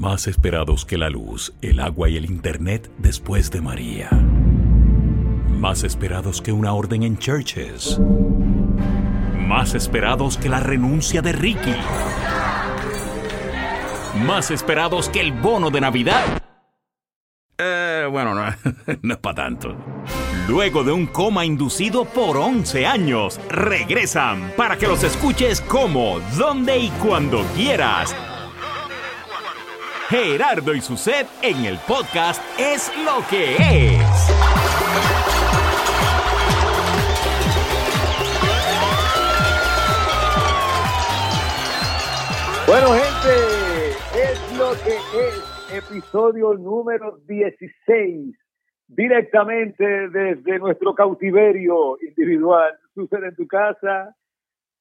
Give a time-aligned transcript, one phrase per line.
[0.00, 4.08] Más esperados que la luz, el agua y el internet después de María.
[5.50, 8.00] Más esperados que una orden en churches.
[9.36, 11.74] Más esperados que la renuncia de Ricky.
[14.24, 16.42] Más esperados que el bono de Navidad.
[17.58, 18.42] Eh, bueno, no,
[19.02, 19.76] no es para tanto.
[20.48, 26.78] Luego de un coma inducido por 11 años, regresan para que los escuches como, donde
[26.78, 28.16] y cuando quieras.
[30.10, 34.00] Gerardo y su set en el podcast Es lo que es.
[42.66, 48.36] Bueno, gente, es lo que es episodio número 16,
[48.88, 52.76] directamente desde nuestro cautiverio individual.
[52.94, 54.16] Sucede en tu casa,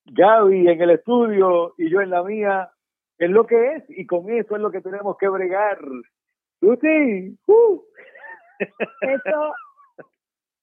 [0.05, 2.71] Gaby en el estudio y yo en la mía.
[3.19, 5.77] Es lo que es y con eso es lo que tenemos que bregar.
[6.61, 7.81] Lucy, uh.
[9.01, 9.53] Eso,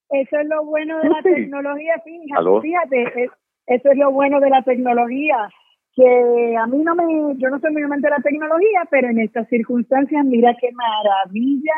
[0.09, 2.61] eso es lo bueno de la tecnología, fíjate, ¿Aló?
[2.61, 3.31] fíjate, es-
[3.67, 5.49] eso es lo bueno de la tecnología,
[5.93, 9.19] que a mí no me, yo no soy muy amante de la tecnología, pero en
[9.19, 11.73] estas circunstancias, mira qué maravilla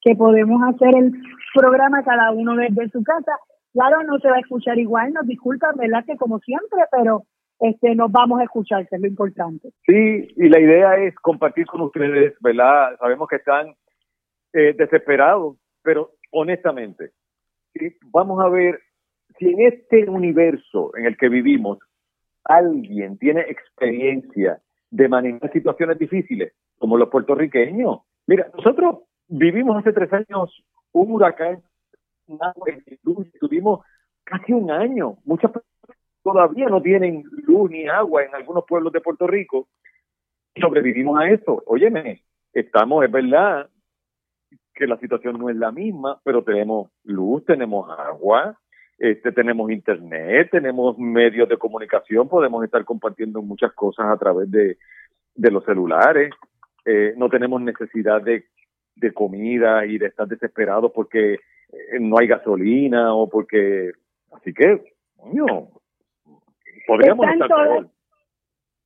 [0.00, 1.12] que podemos hacer el
[1.54, 3.32] programa cada uno desde su casa.
[3.74, 6.04] Claro, no se va a escuchar igual, nos disculpan, ¿verdad?
[6.06, 7.24] Que como siempre, pero
[7.60, 9.70] este nos vamos a escuchar, que es lo importante.
[9.86, 12.96] Sí, y la idea es compartir con ustedes, ¿verdad?
[12.98, 13.74] Sabemos que están
[14.52, 17.10] eh, desesperados, pero honestamente,
[18.12, 18.80] vamos a ver
[19.38, 21.78] si en este universo en el que vivimos
[22.44, 28.00] alguien tiene experiencia de manejar situaciones difíciles, como los puertorriqueños.
[28.26, 31.62] Mira, nosotros vivimos hace tres años un huracán,
[33.40, 33.84] tuvimos
[34.24, 35.18] casi un año.
[35.24, 35.77] Muchas personas
[36.32, 39.68] todavía no tienen luz ni agua en algunos pueblos de Puerto Rico.
[40.60, 41.62] Sobrevivimos a eso.
[41.66, 43.68] Óyeme, estamos, es verdad
[44.74, 48.56] que la situación no es la misma, pero tenemos luz, tenemos agua,
[48.98, 54.76] este, tenemos internet, tenemos medios de comunicación, podemos estar compartiendo muchas cosas a través de,
[55.34, 56.30] los celulares,
[56.84, 58.44] eh, no tenemos necesidad de,
[58.96, 63.92] de comida y de estar desesperados porque eh, no hay gasolina o porque...
[64.30, 65.68] Así que, coño,
[66.88, 67.86] podríamos Están estar todas-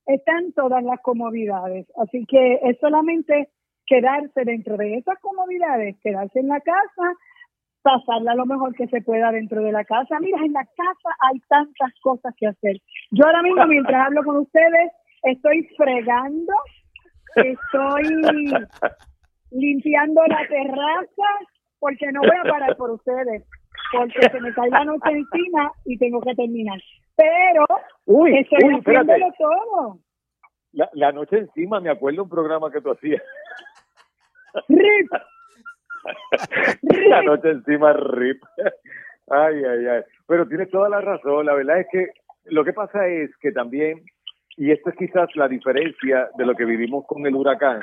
[0.07, 1.87] están todas las comodidades.
[1.97, 3.49] Así que es solamente
[3.87, 7.07] quedarse dentro de esas comodidades, quedarse en la casa,
[7.83, 10.19] pasarla lo mejor que se pueda dentro de la casa.
[10.21, 12.77] Mira, en la casa hay tantas cosas que hacer.
[13.13, 14.91] Yo ahora mismo, mientras hablo con ustedes,
[15.23, 16.53] estoy fregando,
[17.37, 18.53] estoy
[19.53, 21.29] limpiando la terraza,
[21.79, 23.45] porque no voy a parar por ustedes,
[23.93, 26.81] porque se me cae la noche encima y tengo que terminar.
[27.17, 27.67] Pero
[28.07, 29.13] Uy, estoy uy, espérate.
[29.13, 29.99] haciéndolo todo.
[30.73, 33.23] La, la noche encima, me acuerdo un programa que tú hacías.
[34.69, 35.11] Rip.
[37.09, 38.43] la noche encima, rip.
[39.29, 40.03] Ay, ay, ay.
[40.27, 41.47] Pero tienes toda la razón.
[41.47, 42.09] La verdad es que
[42.45, 44.03] lo que pasa es que también,
[44.57, 47.81] y esto es quizás la diferencia de lo que vivimos con el huracán,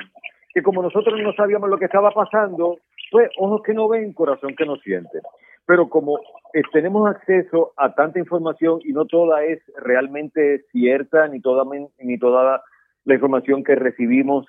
[0.52, 2.78] que como nosotros no sabíamos lo que estaba pasando,
[3.10, 5.20] pues ojos que no ven, corazón que no siente.
[5.66, 6.18] Pero como
[6.52, 11.64] eh, tenemos acceso a tanta información y no toda es realmente cierta, ni toda,
[11.98, 12.62] ni toda
[13.04, 14.46] la información que recibimos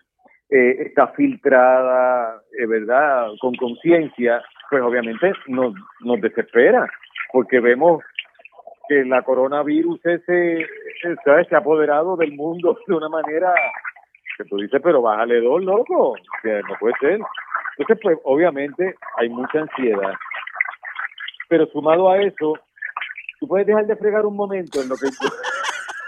[0.50, 3.29] eh, está filtrada, eh, ¿verdad?
[3.39, 6.88] Con conciencia, pues obviamente nos, nos desespera,
[7.31, 8.03] porque vemos
[8.89, 10.66] que la coronavirus ese,
[11.23, 11.47] ¿sabes?
[11.47, 13.53] se ha apoderado del mundo de una manera
[14.38, 17.19] que tú dices, pero bájale dos, loco, que no puede ser.
[17.77, 20.13] Entonces, pues obviamente hay mucha ansiedad,
[21.51, 22.53] pero sumado a eso,
[23.41, 25.07] tú puedes dejar de fregar un momento en lo que...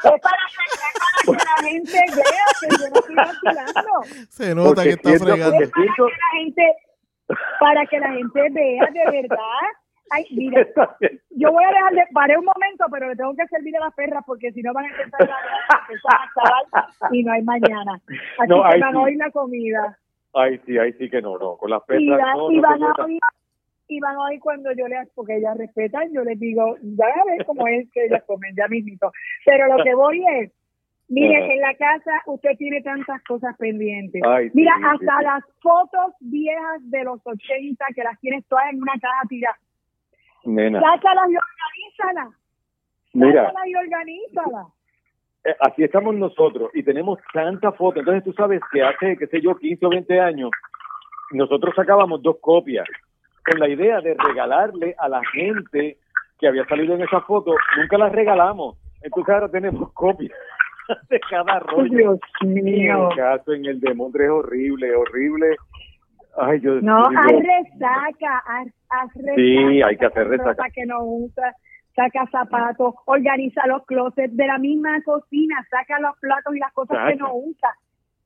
[0.03, 3.91] Es para, que- para que la gente vea que yo no estoy vacilando.
[4.29, 5.51] Se nota Porque que está siento- fregando.
[5.55, 6.75] para siento- que la gente,
[7.59, 9.67] para que la gente vea de verdad.
[10.11, 10.67] Ay, mira,
[11.31, 13.93] yo voy a dejar de, paré un momento, pero le tengo que servir a las
[13.95, 15.35] perras porque si no van a empezar a,
[15.75, 17.93] a acabar y no hay mañana.
[18.39, 18.97] Así No, que van sí.
[18.97, 19.97] a oír la comida.
[20.33, 22.83] Ay, sí, ahí sí que no, no, con las Y, perras no, y no van
[22.83, 23.19] a oír
[23.93, 27.25] y van a oír cuando yo les, porque ellas respetan, yo les digo, ya a
[27.25, 29.11] ver cómo es que ellas comen, ya mismito.
[29.45, 30.51] Pero lo que voy es,
[31.09, 34.21] mire, en la casa usted tiene tantas cosas pendientes.
[34.25, 35.23] Ay, Mira, sí, hasta sí.
[35.23, 39.57] las fotos viejas de los 80 que las tienes todas en una caja tirada.
[40.45, 42.35] Nena, Sácalas y organízalas.
[43.13, 44.67] mira, Sácalas y organízalas.
[45.45, 47.99] eh, aquí estamos nosotros y tenemos tantas fotos.
[47.99, 50.49] Entonces tú sabes que hace, qué sé yo, 15 o 20 años,
[51.31, 52.85] nosotros sacábamos dos copias
[53.49, 55.97] con la idea de regalarle a la gente
[56.39, 57.53] que había salido en esa foto.
[57.77, 58.77] Nunca las regalamos.
[59.01, 60.31] Entonces ahora tenemos copias.
[61.09, 61.97] de cada rollo.
[61.97, 63.09] Dios mío.
[63.11, 65.55] El caso en el de Mondre es horrible, horrible.
[66.35, 69.35] Ay, yo, No, digo, haz resaca, haz, haz resaca.
[69.35, 70.49] Sí, hay que saca hacer resaca.
[70.51, 71.53] ropa que no usa,
[71.95, 76.97] saca zapatos, organiza los closets de la misma cocina, saca los platos y las cosas
[77.07, 77.23] que Saca.
[77.23, 77.69] no usa.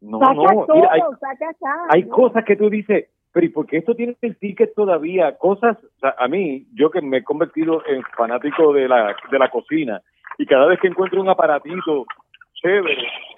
[0.02, 1.76] no, saca no, todo, mira, hay, saca acá.
[1.90, 5.38] hay cosas que tú dices, pero ¿y por qué esto tiene el ticket todavía?
[5.38, 9.38] Cosas, o sea, a mí, yo que me he convertido en fanático de la, de
[9.38, 10.02] la cocina,
[10.40, 12.08] y cada vez que encuentro un aparatito
[12.56, 12.98] chévere,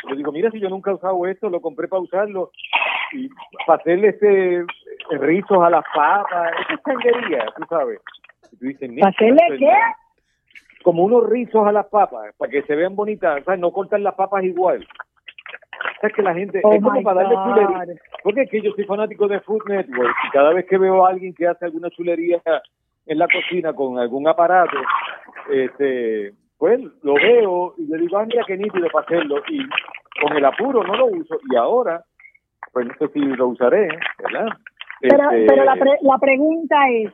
[0.10, 2.51] yo digo, mira, si yo nunca he usado esto, lo compré para usarlo,
[3.12, 3.28] y
[3.68, 4.66] para hacerle este eh,
[5.19, 8.00] rizos a las papas, esa changuería, tú sabes.
[8.54, 9.66] Y tú dices, "Neta, ¿Hacerle es qué?
[9.66, 9.98] nada".
[10.81, 13.60] Como unos rizos a las papas, para que se vean bonitas, ¿sabes?
[13.60, 14.88] No cortan las papas igual.
[16.02, 18.02] Sea, que la gente, Oh es como para darle chulería.
[18.24, 21.10] Porque es que yo soy fanático de Food Network y cada vez que veo a
[21.10, 22.42] alguien que hace alguna chulería
[23.06, 24.78] en la cocina con algún aparato,
[25.52, 29.42] este, pues lo veo y le digo, ah, mira qué nítido para hacerlo.
[29.50, 29.60] Y
[30.22, 31.38] con el apuro no lo uso.
[31.52, 32.04] Y ahora,
[32.74, 33.88] pues no sé si lo usaré,
[34.24, 34.48] ¿verdad?
[35.02, 37.14] Pero, Este, pero la, pre- la pregunta es,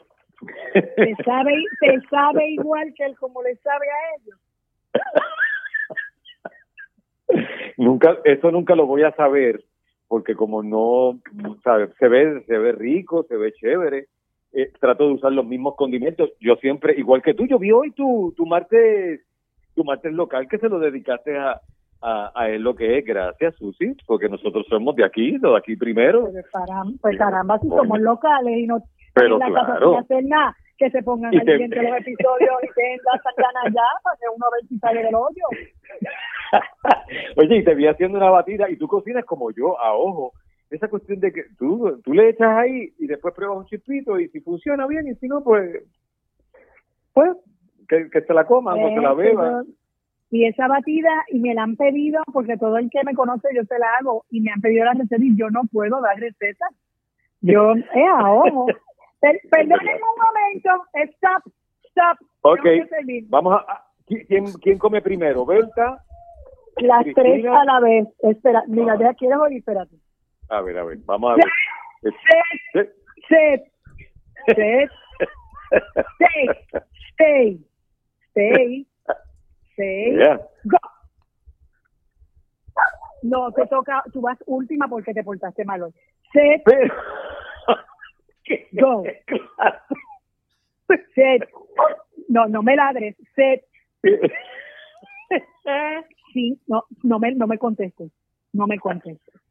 [0.73, 4.39] ¿te sabe, ¿te sabe igual que él como le sabe a ellos?
[7.77, 9.63] nunca eso nunca lo voy a saber
[10.07, 11.19] porque como no
[11.63, 14.05] sabe, se ve se ve rico se ve chévere.
[14.53, 16.29] Eh, trato de usar los mismos condimentos.
[16.39, 19.19] Yo siempre igual que tú yo vi hoy tu tu martes
[19.75, 21.59] tu martes local que se lo dedicaste a
[22.01, 23.05] a, a él lo que es.
[23.05, 26.29] Gracias Susi porque nosotros somos de aquí de aquí primero.
[26.31, 28.77] Pues caramba, pues Sí, caramba si somos locales y no
[29.13, 29.89] Pero la casa claro.
[29.91, 33.87] sin hacer nada, que se pongan al te- siguiente los episodios y den la allá
[34.03, 35.45] para que uno vea si sale del hoyo.
[37.37, 40.31] Oye, y te vi haciendo una batida y tú cocinas como yo, a ojo.
[40.69, 44.27] Esa cuestión de que tú, tú le echas ahí y después pruebas un chispito y
[44.29, 45.83] si funciona bien y si no, pues,
[47.13, 47.29] pues,
[47.87, 49.65] que, que se la coman o se la Eh, beban.
[50.31, 53.63] Y esa batida, y me la han pedido, porque todo el que me conoce yo
[53.63, 56.65] se la hago, y me han pedido la receta y yo no puedo dar receta.
[57.41, 58.65] Yo, eh, a ojo.
[59.21, 60.83] Per- Perdonen un momento,
[61.13, 61.53] stop,
[61.89, 62.27] stop.
[62.41, 62.65] Ok,
[63.29, 63.83] vamos a...
[64.27, 65.45] ¿quién, ¿Quién come primero?
[65.45, 65.99] ¿Berta?
[66.77, 67.23] Las Cristina.
[67.23, 68.07] tres a la vez.
[68.19, 69.95] Espera, mira, ya quieres oír, espérate.
[70.49, 71.45] A ver, a ver, vamos a ver.
[72.73, 72.93] Set,
[73.27, 73.63] set,
[74.55, 74.89] set,
[76.15, 76.49] stay,
[77.13, 77.59] stay,
[78.31, 78.87] stay,
[79.73, 80.39] stay, Ya.
[80.65, 80.77] go.
[83.23, 85.91] No, te toca, tú vas última porque te portaste mal hoy.
[86.31, 86.61] Set.
[88.73, 89.03] Go.
[91.15, 91.49] set.
[92.27, 93.15] No, no me ladres.
[93.35, 93.65] Set.
[96.35, 98.11] Sí, no, no me, no me contestes.
[98.51, 99.41] No me contestes.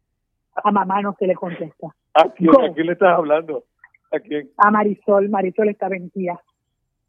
[0.63, 1.89] A mamá no se le contesta.
[2.13, 2.63] ¿A quién, Go.
[2.63, 3.65] ¿A quién le estás hablando?
[4.13, 4.51] ¿A quién?
[4.59, 6.39] A Marisol, Marisol está vencida.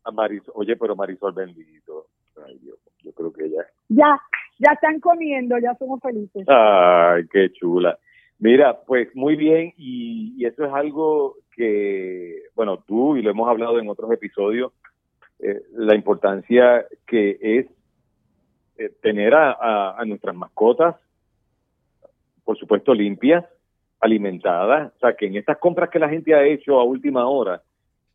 [0.06, 0.54] A Marisol.
[0.56, 2.08] Oye, pero Marisol bendito.
[2.48, 3.66] Ay, Dios, yo creo que ella...
[3.90, 4.18] Ya,
[4.60, 6.48] ya están comiendo, ya somos felices.
[6.48, 8.00] Ay, qué chula.
[8.40, 13.50] Mira, pues muy bien, y, y eso es algo que, bueno, tú y lo hemos
[13.50, 14.72] hablado en otros episodios,
[15.40, 17.68] eh, la importancia que es
[18.78, 20.96] eh, tener a, a- a nuestras mascotas,
[22.44, 23.46] por supuesto, limpias,
[24.00, 27.62] alimentadas, o sea, que en estas compras que la gente ha hecho a última hora,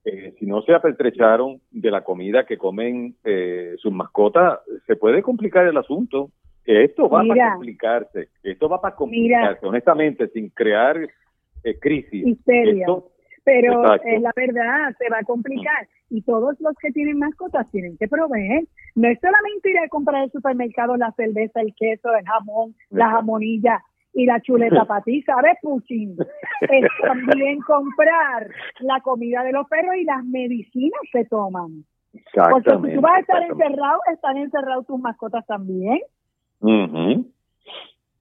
[0.04, 5.22] eh, si no se apertrecharon de la comida que comen eh, sus mascotas, se puede
[5.22, 6.30] complicar el asunto.
[6.64, 7.34] Esto va Mira.
[7.34, 10.96] para complicarse, esto va para complicarse, honestamente, sin crear
[11.64, 12.24] eh, crisis.
[12.80, 13.10] Esto-
[13.44, 14.08] Pero Exacto.
[14.08, 15.88] es la verdad, se va a complicar.
[16.10, 18.64] Y todos los que tienen mascotas tienen que proveer.
[18.94, 23.10] No es solamente ir a comprar al supermercado la cerveza, el queso, el jamón, la
[23.10, 23.82] jamonilla
[24.12, 26.16] y la chuleta para ti, ¿sabes, Puchín?
[26.62, 28.48] Es también comprar
[28.80, 31.84] la comida de los perros y las medicinas que toman.
[32.34, 36.00] Porque si tú vas a estar encerrado, están encerrados tus mascotas también.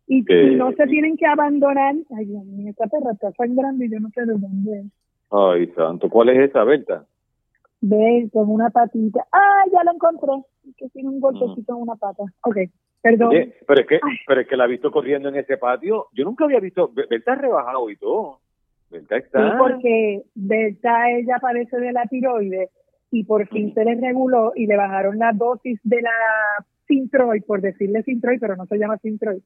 [0.07, 1.95] Y, y no se tienen que abandonar.
[2.15, 4.85] Ay, Dios mío, esta perra está sangrando y yo no sé de dónde es.
[5.31, 7.05] Ay, santo, ¿cuál es esa, Berta?
[7.81, 9.25] Ve, con una patita.
[9.31, 10.31] Ah, ya lo encontré.
[10.77, 12.23] Que tiene un golpecito en una pata.
[12.43, 12.57] Ok,
[13.01, 13.29] perdón.
[13.29, 14.17] Oye, pero es que, Ay.
[14.27, 16.07] pero es que la he visto corriendo en ese patio.
[16.13, 18.39] Yo nunca había visto, Be- Berta ha rebajado y todo.
[18.91, 19.57] Berta Sí, está.
[19.57, 22.69] porque Berta, ella padece de la tiroides
[23.11, 26.11] y por fin se le reguló y le bajaron la dosis de la
[26.87, 29.41] Sintroid, por decirle Sintroid, pero no se llama Sintroid,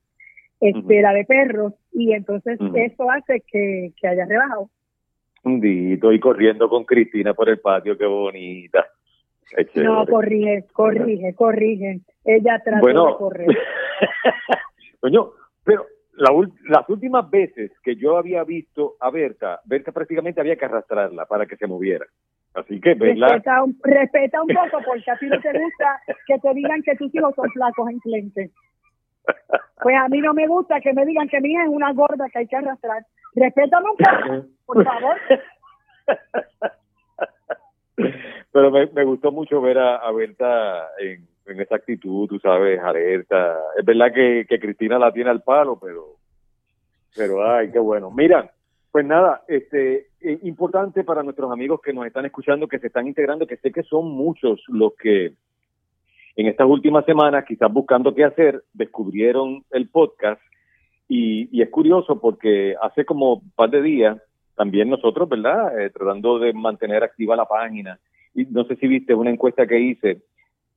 [0.59, 0.89] este, Ujú.
[1.01, 4.69] la de perros, y entonces eso hace que, que haya rebajado.
[5.43, 8.85] Hundito y corriendo con Cristina por el patio, qué bonita.
[9.73, 9.83] Qué.
[9.83, 12.01] No, corrige, corrige, corrige.
[12.23, 13.47] Ella trata de bueno, correr.
[14.99, 15.31] Coño,
[15.63, 16.29] pero la
[16.69, 21.45] las últimas veces que yo había visto a Berta, Berta prácticamente había que arrastrarla para
[21.45, 22.05] que se moviera.
[22.53, 26.37] Así que verla, Respeta un, respeta un poco porque a ti no te gusta que
[26.37, 28.51] te digan que tus hijos son flacos en cliente.
[29.81, 32.29] Pues a mí no me gusta que me digan que mi hija es una gorda
[32.31, 33.03] que hay que arrastrar.
[33.35, 35.17] Respétame un poco, por favor.
[38.51, 42.79] Pero me, me gustó mucho ver a, a Berta en, en esa actitud, tú sabes,
[42.79, 43.57] alerta.
[43.77, 46.17] Es verdad que, que Cristina la tiene al palo, pero,
[47.15, 48.11] pero ay, qué bueno.
[48.11, 48.51] Mira,
[48.91, 53.07] pues nada, este, eh, importante para nuestros amigos que nos están escuchando, que se están
[53.07, 55.33] integrando, que sé que son muchos los que
[56.35, 60.41] en estas últimas semanas, quizás buscando qué hacer, descubrieron el podcast
[61.07, 64.17] y, y es curioso porque hace como un par de días,
[64.55, 65.79] también nosotros, ¿verdad?
[65.79, 67.99] Eh, tratando de mantener activa la página.
[68.33, 70.21] Y no sé si viste una encuesta que hice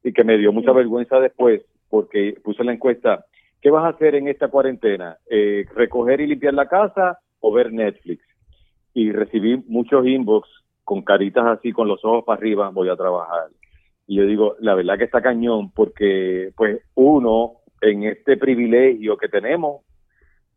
[0.02, 3.25] y que me dio mucha vergüenza después porque puse la encuesta,
[3.61, 5.16] ¿qué vas a hacer en esta cuarentena?
[5.30, 8.23] Eh, ¿Recoger y limpiar la casa o ver Netflix?
[8.95, 10.49] Y recibí muchos inbox
[10.85, 13.49] con caritas así, con los ojos para arriba, voy a trabajar.
[14.06, 19.28] Y yo digo, la verdad que está cañón porque pues uno en este privilegio que
[19.28, 19.83] tenemos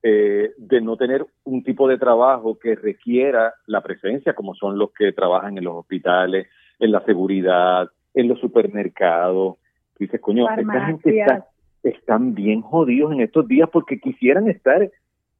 [0.01, 4.91] eh, de no tener un tipo de trabajo que requiera la presencia, como son los
[4.93, 6.47] que trabajan en los hospitales,
[6.79, 9.57] en la seguridad, en los supermercados.
[9.99, 11.47] Dices, coño, esta gente está,
[11.83, 14.89] están bien jodidos en estos días porque quisieran estar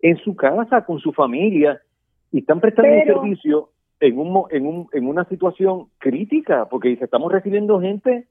[0.02, 1.82] en su casa con su familia
[2.32, 7.06] y están prestando un servicio en un, en un en una situación crítica porque dice
[7.06, 8.28] estamos recibiendo gente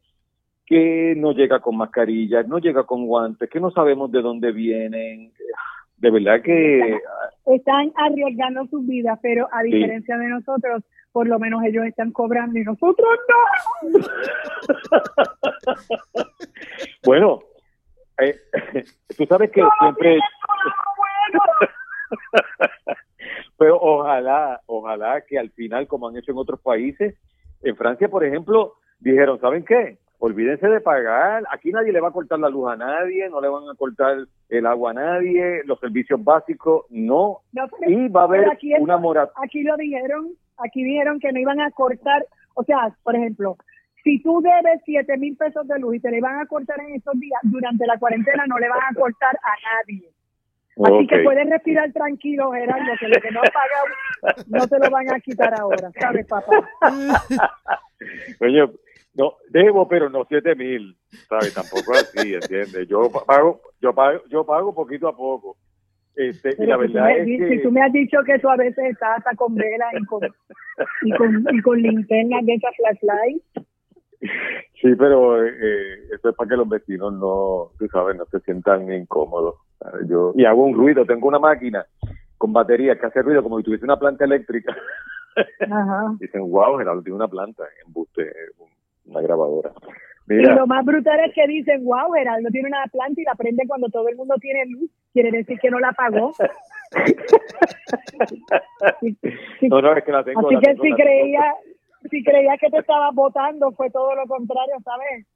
[0.68, 5.32] que no llega con mascarillas, no llega con guantes, que no sabemos de dónde vienen.
[5.98, 6.98] De verdad que
[7.46, 12.58] están arriesgando sus vidas, pero a diferencia de nosotros, por lo menos ellos están cobrando
[12.58, 13.08] y nosotros
[13.82, 13.98] no.
[17.04, 17.40] bueno,
[18.20, 18.38] eh,
[19.16, 20.18] tú sabes que siempre...
[23.58, 27.16] Pero ojalá, ojalá que al final, como han hecho en otros países,
[27.62, 29.98] en Francia, por ejemplo, dijeron, ¿saben qué?
[30.20, 33.48] Olvídense de pagar, aquí nadie le va a cortar la luz a nadie, no le
[33.48, 34.16] van a cortar
[34.48, 37.42] el agua a nadie, los servicios básicos, no.
[37.86, 38.48] y va a haber
[38.80, 39.44] una moratoria.
[39.44, 43.56] Aquí lo dijeron, aquí dijeron que no iban a cortar, o sea, por ejemplo,
[44.02, 46.96] si tú debes 7 mil pesos de luz y te le van a cortar en
[46.96, 50.10] estos días, durante la cuarentena no le van a cortar a nadie.
[50.84, 54.90] Así que puedes respirar tranquilo, Gerardo, que lo que no has pagado no te lo
[54.90, 56.68] van a quitar ahora, ¿sabes, papá?
[58.40, 58.64] Oye,
[59.18, 60.96] no, debo, pero no 7 mil,
[61.28, 61.52] ¿sabes?
[61.52, 62.88] Tampoco así, ¿entiendes?
[62.88, 65.56] Yo pago, yo pago, yo pago poquito a poco.
[66.14, 67.48] Este, y la verdad es que...
[67.48, 70.20] Si tú me has dicho que tú a veces estás hasta con velas y con,
[71.02, 73.68] y con, y con linternas de esas flashlights,
[74.80, 78.92] Sí, pero eh, eso es para que los vecinos no, tú sabes, no se sientan
[78.92, 79.56] incómodos.
[80.06, 81.84] Yo y hago un ruido, tengo una máquina
[82.36, 84.76] con batería que hace ruido como si tuviese una planta eléctrica.
[85.60, 86.14] Ajá.
[86.20, 88.30] Dicen, wow, Gerardo tiene una planta, embuste,
[89.08, 89.72] una grabadora.
[90.30, 93.64] Y lo más brutal es que dicen, wow, Geraldo tiene una planta y la prende
[93.66, 94.90] cuando todo el mundo tiene luz.
[95.12, 96.32] Quiere decir que no la pagó.
[99.62, 100.46] no, no, es que la tengo.
[100.46, 101.54] Así que si creía,
[102.10, 105.26] si creía que te estaba votando, fue todo lo contrario, ¿sabes?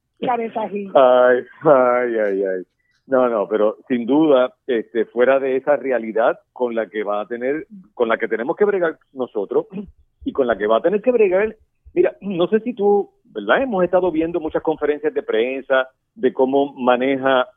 [0.93, 2.63] Ay, ay, ay, ay.
[3.05, 7.27] No, no, pero sin duda, este, fuera de esa realidad con la que va a
[7.27, 9.67] tener, con la que tenemos que bregar nosotros
[10.23, 11.57] y con la que va a tener que bregar,
[11.93, 13.63] mira, no sé si tú, ¿verdad?
[13.63, 17.47] Hemos estado viendo muchas conferencias de prensa de cómo maneja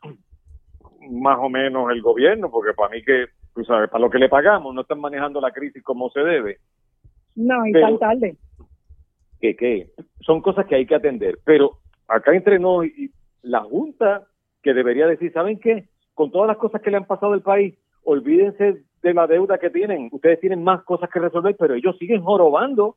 [1.09, 4.29] más o menos el gobierno, porque para mí que, tú sabes, para lo que le
[4.29, 6.57] pagamos, no están manejando la crisis como se debe.
[7.35, 8.35] No, y tan tarde
[9.39, 9.91] que, que
[10.21, 11.37] son cosas que hay que atender.
[11.45, 12.91] Pero acá entre nosotros,
[13.43, 14.27] la Junta
[14.63, 15.87] que debería decir, ¿saben qué?
[16.13, 19.69] Con todas las cosas que le han pasado al país, olvídense de la deuda que
[19.69, 20.09] tienen.
[20.11, 22.95] Ustedes tienen más cosas que resolver, pero ellos siguen jorobando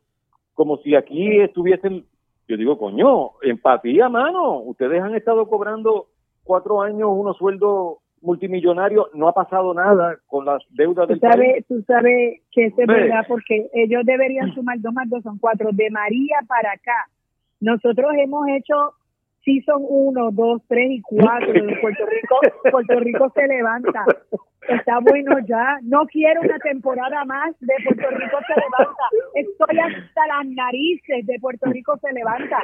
[0.54, 2.06] como si aquí estuviesen,
[2.50, 4.58] yo digo, coño, empatía, mano.
[4.58, 6.06] Ustedes han estado cobrando
[6.42, 11.82] cuatro años unos sueldos multimillonario, no ha pasado nada con las deudas del sabes, Tú
[11.86, 15.70] sabes que es verdad, porque ellos deberían sumar dos más dos, son cuatro.
[15.72, 17.08] De María para acá,
[17.60, 18.74] nosotros hemos hecho
[19.64, 22.40] son uno, dos, tres y cuatro de Puerto Rico.
[22.70, 24.04] Puerto Rico se levanta.
[24.68, 25.78] Está bueno ya.
[25.82, 29.04] No quiero una temporada más de Puerto Rico se levanta.
[29.34, 32.58] Estoy hasta las narices de Puerto Rico se levanta.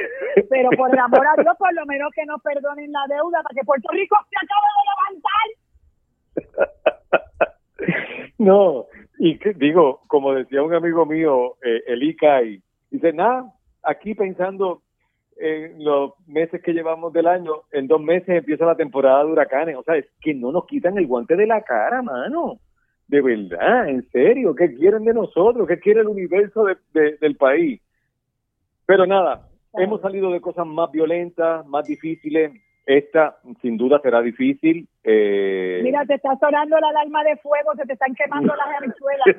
[0.50, 3.54] Pero por el amor a Dios, por lo menos que nos perdonen la deuda para
[3.54, 5.48] que Puerto Rico se acabe de levantar.
[8.38, 8.86] No,
[9.18, 12.00] y digo, como decía un amigo mío, eh, el
[12.90, 13.52] dice, nada,
[13.82, 14.82] aquí pensando
[15.38, 19.76] en los meses que llevamos del año, en dos meses empieza la temporada de huracanes.
[19.76, 22.58] O sea, es que no nos quitan el guante de la cara, mano.
[23.08, 25.68] De verdad, en serio, ¿qué quieren de nosotros?
[25.68, 27.80] ¿Qué quiere el universo de, del país?
[28.84, 32.52] Pero nada, hemos salido de cosas más violentas, más difíciles.
[32.84, 34.88] esta sin duda será difícil.
[35.04, 39.36] Eh, Mira, te está sonando la alarma de fuego, se te están quemando las habichuelas.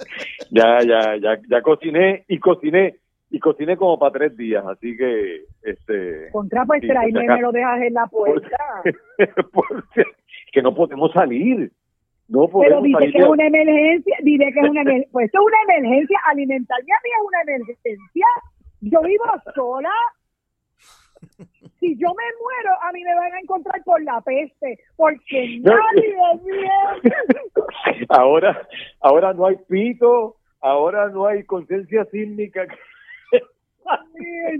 [0.50, 2.96] ya, ya, ya, ya cociné y cociné
[3.30, 6.30] y cociné como para tres días, así que este.
[6.32, 8.58] Contra pues tráeme, me lo dejas en la puerta.
[9.52, 10.04] Porque-
[10.52, 11.70] que no podemos salir.
[12.28, 13.12] No Pero podemos dice salir.
[13.12, 15.08] que es una emergencia, dice que es una emergencia.
[15.12, 18.26] Pues esto es una emergencia, alimentarme a mí es una emergencia.
[18.80, 19.90] Yo vivo sola.
[21.78, 26.14] Si yo me muero, a mí me van a encontrar por la peste, porque nadie
[26.44, 26.68] viene.
[28.08, 28.66] ahora,
[29.00, 32.66] ahora no hay pito, ahora no hay conciencia sísmica.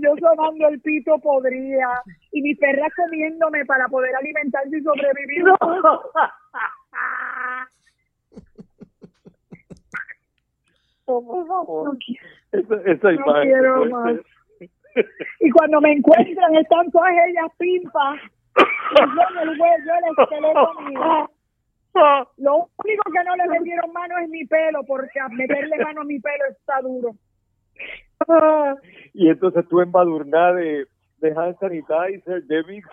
[0.01, 2.01] Yo sonando el pito podría
[2.31, 5.43] y mi perra comiéndome para poder alimentarse y sobrevivir.
[5.43, 5.57] No,
[11.05, 11.93] por favor.
[11.93, 12.25] No quiero.
[12.51, 13.43] Esa, esa imagen.
[13.43, 14.15] quiero puede más.
[15.39, 18.17] Y cuando me encuentran están todas ellas pimpas.
[18.17, 21.29] Y yo en el hueso, el esqueleto mío.
[22.37, 26.19] Lo único que no le metieron mano es mi pelo, porque meterle mano a mi
[26.19, 27.11] pelo está duro.
[29.13, 30.87] Y entonces tú embadurnada de,
[31.17, 32.89] de hand sanitizer, de Vicks.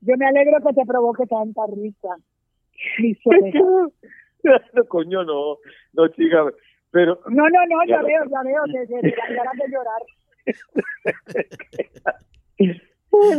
[0.00, 2.16] Yo me alegro que te provoque tanta risa.
[4.44, 5.58] No, coño, no,
[5.92, 6.44] no, chica,
[6.90, 8.02] pero No, no, no, ya Ya.
[8.02, 10.02] veo, ya veo, que te dan ganas de llorar.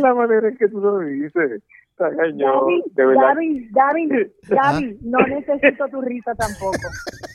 [0.00, 1.62] la manera en que tú lo dices.
[1.98, 3.34] Gaby, de verdad.
[3.70, 4.08] Gaby,
[4.48, 6.78] Gaby, no necesito tu risa tampoco.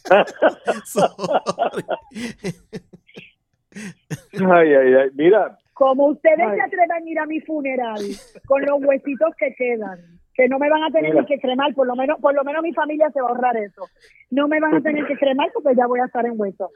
[4.33, 6.55] Ay, ay, ay, mira, Como ustedes Ay.
[6.57, 8.01] se atrevan a ir a mi funeral
[8.47, 11.25] con los huesitos que quedan, que no me van a tener Mira.
[11.25, 13.83] que cremar, por lo menos, por lo menos mi familia se va a ahorrar eso.
[14.31, 16.69] No me van a tener que cremar porque ya voy a estar en hueso.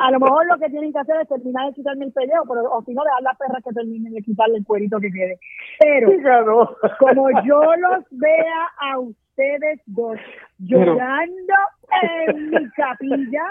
[0.00, 2.72] A lo mejor lo que tienen que hacer es terminar de quitarme el pellejo, pero
[2.72, 5.38] o si no dejar las perras que terminen de quitarle el cuerito que quede.
[5.78, 10.18] Pero como yo los vea a ustedes dos
[10.56, 11.54] llorando
[12.00, 13.44] en mi capilla,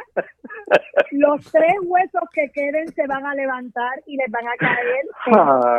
[1.11, 5.05] los tres huesos que queden se van a levantar y les van a caer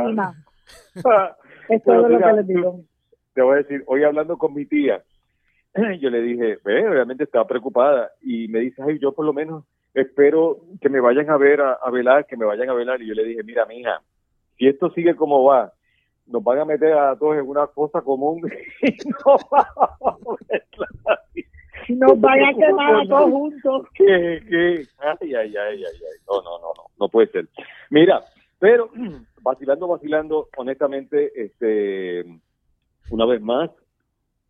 [0.05, 0.35] encima.
[1.68, 2.91] Es todo Pero lo que les digo.
[3.35, 5.03] Te voy a decir, hoy hablando con mi tía,
[6.01, 9.64] yo le dije, ve, obviamente estaba preocupada y me dice, ay, yo por lo menos
[9.95, 13.03] espero que me vayan a ver a, a velar, que me vayan a velar.
[13.03, 14.01] Y yo le dije, mira, mija,
[14.59, 15.73] si esto sigue como va,
[16.27, 18.40] nos van a meter a todos en una cosa común
[18.83, 20.40] y no vamos
[21.07, 21.18] a.
[21.88, 23.87] Nos van a quemar a todos juntos.
[23.95, 24.87] ¿Qué, qué?
[24.99, 26.18] Ay, ay, ay, ay, ay.
[26.29, 27.49] No, no, no, no, no puede ser.
[27.90, 28.23] Mira,
[28.59, 28.88] pero
[29.42, 32.25] vacilando, vacilando, honestamente, este,
[33.11, 33.71] una vez más,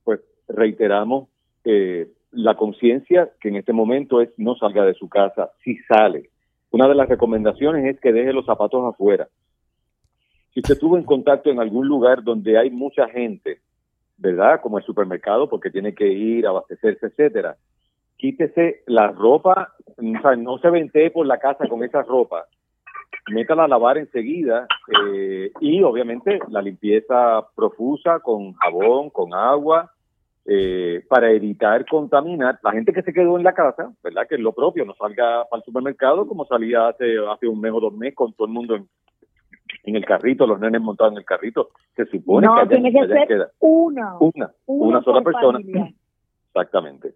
[0.05, 1.29] pues reiteramos
[1.65, 5.51] eh, la conciencia que en este momento es no salga de su casa.
[5.62, 6.31] Si sale,
[6.71, 9.29] una de las recomendaciones es que deje los zapatos afuera.
[10.53, 13.61] Si usted estuvo en contacto en algún lugar donde hay mucha gente,
[14.17, 14.61] ¿verdad?
[14.62, 17.57] Como el supermercado, porque tiene que ir a abastecerse, etcétera.
[18.17, 22.47] Quítese la ropa, o sea, no se ventee por la casa con esa ropa.
[23.30, 24.66] Métala a lavar enseguida
[25.06, 29.92] eh, y obviamente la limpieza profusa con jabón, con agua,
[30.44, 32.58] eh, para evitar contaminar.
[32.64, 34.26] La gente que se quedó en la casa, ¿verdad?
[34.28, 37.72] Que es lo propio, no salga para el supermercado como salía hace, hace un mes
[37.72, 38.88] o dos meses con todo el mundo en,
[39.85, 41.70] en el carrito, los nenes montados en el carrito.
[41.94, 44.16] Se supone No, que tiene que ser queda una.
[44.18, 45.58] una, Una sola persona.
[45.61, 45.92] familia.
[46.48, 47.14] Exactamente.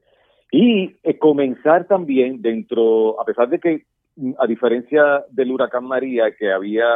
[0.52, 3.84] Y eh, comenzar también dentro, a pesar de que,
[4.38, 6.86] a diferencia del huracán María, que había,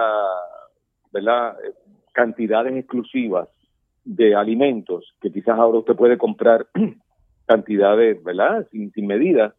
[1.12, 1.56] ¿verdad?,
[2.12, 3.48] cantidades exclusivas
[4.04, 6.66] de alimentos, que quizás ahora usted puede comprar
[7.46, 9.54] cantidades, ¿verdad?, sin, sin medida,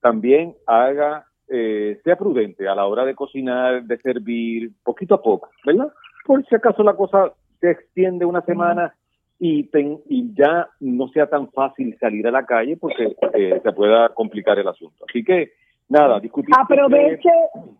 [0.00, 5.48] también haga, eh, sea prudente a la hora de cocinar, de servir, poquito a poco,
[5.64, 5.92] ¿verdad?
[6.26, 8.94] Por si acaso la cosa se extiende una semana
[9.38, 14.58] y ya no sea tan fácil salir a la calle porque eh, se pueda complicar
[14.58, 15.04] el asunto.
[15.08, 15.52] Así que,
[15.88, 16.54] nada, discutir.
[16.58, 17.30] Aproveche,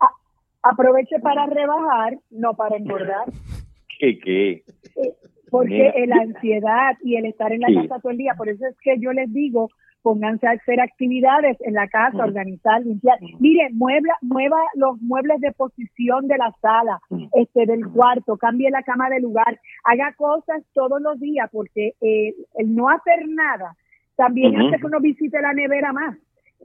[0.01, 3.25] a- aproveche para rebajar, no para engordar.
[3.99, 4.51] que, que
[4.97, 5.13] Eh,
[5.51, 7.75] Porque la ansiedad y el estar en la Sí.
[7.89, 9.69] casa todo el día, por eso es que yo les digo,
[10.03, 13.19] pónganse a hacer actividades en la casa, organizar, limpiar.
[13.41, 16.99] Miren, muebla, mueva los muebles de posición de la sala,
[17.35, 22.35] este del cuarto, cambie la cama de lugar, haga cosas todos los días, porque eh,
[22.57, 23.77] el no hacer nada
[24.17, 26.17] también hace que uno visite la nevera más.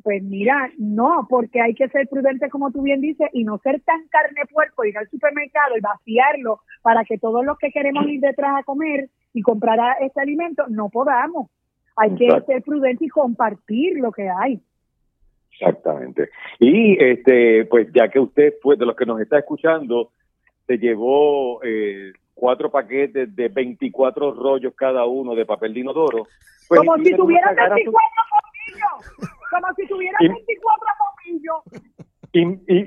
[0.03, 3.81] Pues mira, no, porque hay que ser prudente, como tú bien dices, y no ser
[3.81, 8.21] tan carne puerco, ir al supermercado y vaciarlo para que todos los que queremos ir
[8.21, 11.49] detrás a comer y comprar a- este alimento no podamos.
[11.97, 14.61] Hay que ser prudente y compartir lo que hay.
[15.51, 16.29] Exactamente.
[16.59, 20.11] Y este, pues ya que usted fue de los que nos está escuchando,
[20.65, 26.27] se llevó eh, cuatro paquetes de 24 rollos cada uno de papel de inodoro.
[26.69, 27.91] Pues, como si tuvieran 24
[28.31, 29.38] bombillos.
[29.49, 31.63] Como si tuvieran 24 bombillos.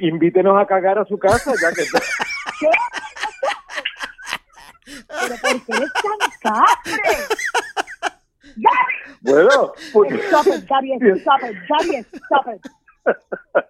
[0.01, 1.83] invítenos a cagar a su casa, ya que...
[2.61, 2.70] ¿Qué?
[5.09, 7.12] ¿Pero por qué eres tan cafre?
[9.22, 10.12] Bueno, pues...
[10.12, 12.62] Stop it, Gaby, stop it, Gaby, stop it.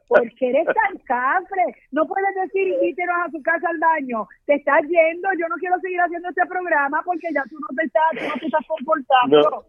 [0.09, 1.65] Porque eres tan cafre.
[1.91, 4.27] No puedes decir invítenos a su casa al baño.
[4.47, 5.29] Te estás yendo.
[5.39, 8.35] Yo no quiero seguir haciendo este programa porque ya tú no te estás, tú no
[8.35, 9.65] te estás comportando.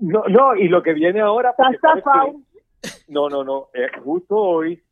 [0.00, 1.50] No, no, y lo que viene ahora.
[1.50, 2.02] Estás
[3.08, 3.68] No, no, no.
[3.74, 4.82] Eh, justo hoy,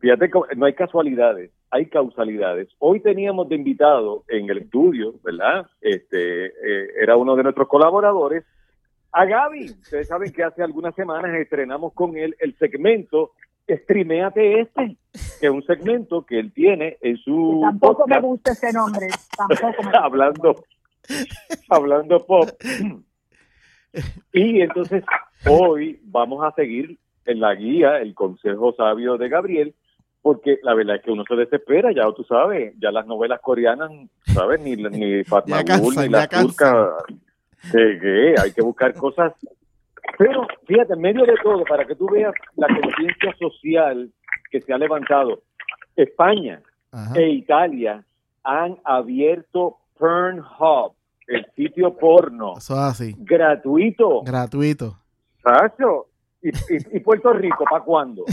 [0.00, 2.68] fíjate, no hay casualidades, hay causalidades.
[2.78, 5.66] Hoy teníamos de invitado en el estudio, ¿verdad?
[5.80, 8.44] Este eh, era uno de nuestros colaboradores
[9.12, 9.70] a Gaby.
[9.82, 13.32] Ustedes saben que hace algunas semanas estrenamos con él el segmento
[13.76, 14.96] Streameate Este,
[15.40, 17.60] que es un segmento que él tiene en su.
[17.62, 19.08] Tampoco me gusta ese nombre.
[19.36, 20.64] Tampoco me hablando,
[21.68, 22.48] hablando pop.
[24.32, 25.04] Y entonces
[25.48, 29.74] hoy vamos a seguir en la guía, el consejo sabio de Gabriel,
[30.22, 33.90] porque la verdad es que uno se desespera, ya tú sabes, ya las novelas coreanas,
[34.26, 34.60] ¿sabes?
[34.60, 36.96] Ni, ni Fatma ni la turca
[37.72, 39.32] que, hay que buscar cosas.
[40.18, 44.10] Pero fíjate, en medio de todo, para que tú veas la conciencia social
[44.50, 45.42] que se ha levantado,
[45.96, 46.62] España
[47.14, 48.04] e Italia
[48.42, 50.94] han abierto Pornhub,
[51.28, 52.54] el sitio porno.
[52.56, 53.14] así.
[53.18, 54.22] Gratuito.
[54.22, 54.96] Gratuito.
[55.42, 56.09] Sacho.
[56.42, 56.50] ¿Y,
[56.96, 58.24] y, Puerto Rico para cuándo?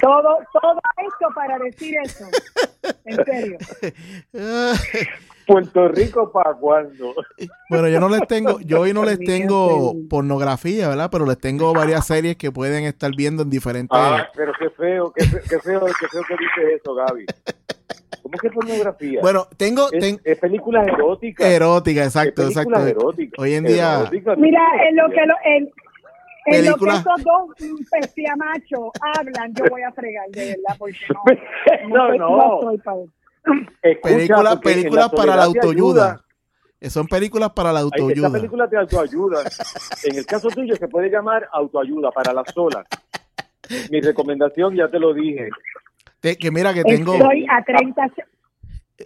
[0.00, 2.24] todo, todo esto para decir eso.
[3.04, 3.58] En serio.
[5.46, 7.14] Puerto Rico para cuándo.
[7.68, 11.10] Bueno, yo no les tengo, yo hoy no les tengo pornografía, ¿verdad?
[11.10, 13.98] Pero les tengo varias series que pueden estar viendo en diferentes.
[13.98, 17.26] Ah, pero qué feo, qué feo, qué feo, qué feo que dice eso, Gaby.
[18.30, 19.20] ¿Cómo que pornografía?
[19.20, 19.88] Bueno, tengo.
[19.92, 21.46] Es, películas eróticas.
[21.46, 22.78] Erótica, exacto, exacto.
[23.38, 24.08] Hoy en día.
[24.36, 25.70] Mira, en lo que lo, en,
[26.46, 30.96] en lo que esos dos machos hablan, yo voy a fregar, de verdad, porque
[31.88, 32.14] no.
[32.14, 32.72] no, no.
[32.72, 33.06] no
[34.02, 36.24] películas películas para la autoayuda.
[36.88, 38.28] Son películas para la autoayuda.
[38.28, 39.42] Esta película de autoayuda.
[40.04, 42.86] En el caso tuyo se puede llamar autoayuda para las solas.
[43.90, 45.48] Mi recomendación ya te lo dije.
[46.20, 47.14] Que mira que tengo.
[47.14, 48.10] Estoy a 30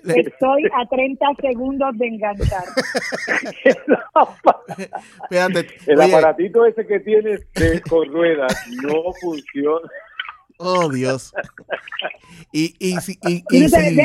[0.02, 2.64] Estoy a 30 segundos de enganchar.
[5.86, 9.88] el aparatito ese que tienes de, con ruedas no funciona.
[10.58, 11.32] Oh, Dios.
[12.52, 14.00] Y, y, si, y, y, si,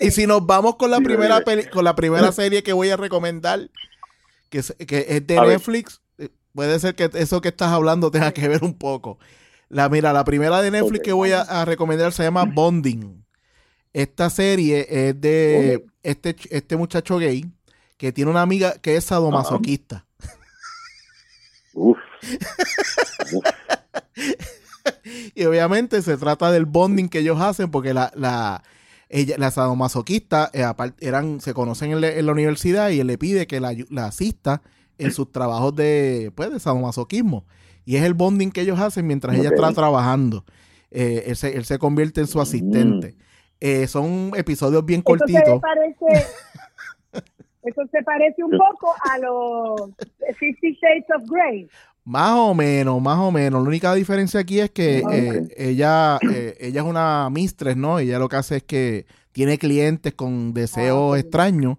[0.00, 3.70] y si nos vamos con la primera con la primera serie que voy a recomendar,
[4.50, 8.32] que es, que es de Netflix, eh, puede ser que eso que estás hablando tenga
[8.32, 9.18] que ver un poco.
[9.68, 13.24] La, mira, la primera de Netflix que voy a, recomendar se llama Bonding.
[13.92, 17.44] Esta serie es de este, este muchacho gay
[17.96, 20.06] que tiene una amiga que es sadomasoquista.
[21.74, 21.98] Uf.
[25.34, 28.62] y obviamente se trata del bonding que ellos hacen porque la, la,
[29.08, 30.64] ella, la sadomasoquista eh,
[31.00, 34.62] eran, se conocen en, la universidad y él le pide que la, asista
[34.98, 37.44] en sus trabajos de, pues, de sadomasoquismo.
[37.88, 40.44] Y es el bonding que ellos hacen mientras ella está trabajando.
[40.90, 43.12] Eh, él, se, él, se, convierte en su asistente.
[43.12, 43.22] Mm.
[43.60, 45.42] Eh, son episodios bien cortitos.
[45.42, 46.26] Eso, parece,
[47.62, 49.90] eso se parece un poco a los
[50.36, 51.66] Fifty Shades of Grey.
[52.04, 53.62] Más o menos, más o menos.
[53.62, 58.00] La única diferencia aquí es que eh, ella, eh, ella es una mistress, ¿no?
[58.00, 61.78] Ella lo que hace es que tiene clientes con deseos ah, extraños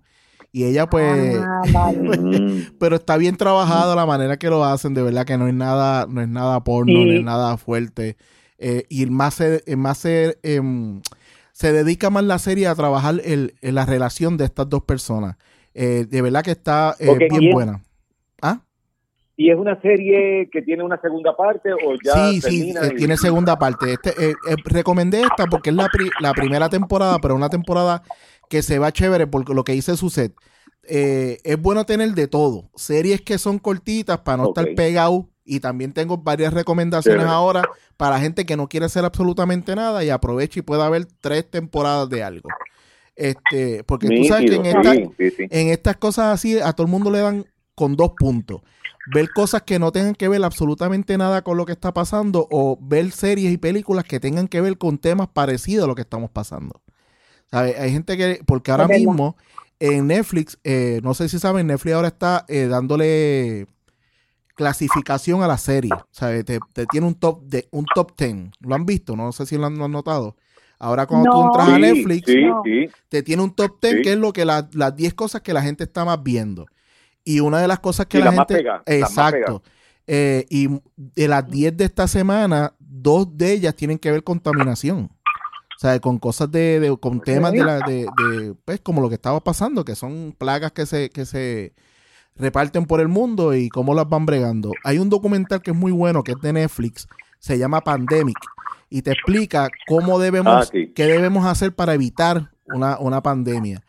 [0.52, 1.92] y ella pues, ah,
[2.80, 6.08] pero está bien trabajado la manera que lo hacen, de verdad que no es nada,
[6.10, 8.18] no es nada porno, no es nada fuerte.
[8.58, 11.02] Eh, y más se, más se, em,
[11.52, 15.38] se dedica más la serie a trabajar el, en la relación de estas dos personas.
[15.74, 17.84] de verdad que está bien buena.
[18.42, 18.62] ¿Ah?
[19.40, 23.16] ¿Y es una serie que tiene una segunda parte o ya Sí, sí, eh, tiene
[23.16, 23.94] segunda parte.
[23.94, 25.88] Este, eh, eh, recomendé esta porque es la,
[26.20, 28.04] la, primera temporada, pero una temporada
[28.50, 30.34] que se va chévere por lo que dice su set.
[30.84, 32.70] es bueno tener de todo.
[32.76, 35.30] Series que son cortitas para no estar pegado.
[35.46, 37.64] Y también tengo varias recomendaciones ahora
[37.98, 42.08] para gente que no quiere hacer absolutamente nada y aproveche y pueda ver tres temporadas
[42.10, 42.50] de algo.
[43.16, 47.20] Este, porque tú sabes que en, en estas cosas así a todo el mundo le
[47.20, 48.62] dan con dos puntos
[49.14, 52.78] ver cosas que no tengan que ver absolutamente nada con lo que está pasando o
[52.82, 56.30] ver series y películas que tengan que ver con temas parecidos a lo que estamos
[56.30, 56.82] pasando.
[57.52, 59.36] Hay gente que, porque ahora mismo
[59.80, 63.66] en Netflix, eh, no sé si saben, Netflix ahora está eh, dándole
[64.56, 65.92] clasificación a la serie.
[66.12, 66.46] ¿sabes?
[66.46, 68.52] Te, te tiene un top de un top 10.
[68.60, 69.16] ¿Lo han visto?
[69.16, 70.36] No sé si lo han, lo han notado.
[70.78, 72.62] Ahora cuando tú entras a Netflix, sí, No.
[72.64, 72.90] sí.
[73.10, 74.02] te tiene un top 10 Sí.
[74.02, 76.66] que es lo que la- las 10 cosas que la gente está más viendo.
[77.24, 78.66] Y una de las cosas que Sí, la más gente...
[78.86, 79.62] exacto.
[80.08, 84.40] Eh, y de las 10 de esta semana, dos de ellas tienen que ver con
[84.40, 85.12] contaminación.
[85.80, 89.08] O sea, con cosas de, de- con temas de, la, de, de, pues, como lo
[89.08, 91.72] que estaba pasando, que son plagas que se, que se
[92.36, 94.74] reparten por el mundo y cómo las van bregando.
[94.84, 97.08] Hay un documental que es muy bueno, que es de Netflix,
[97.39, 98.36] se llama Pandemic,
[98.89, 100.92] y te explica cómo debemos, Ah, sí.
[100.94, 103.82] qué debemos hacer para evitar una, una pandemia.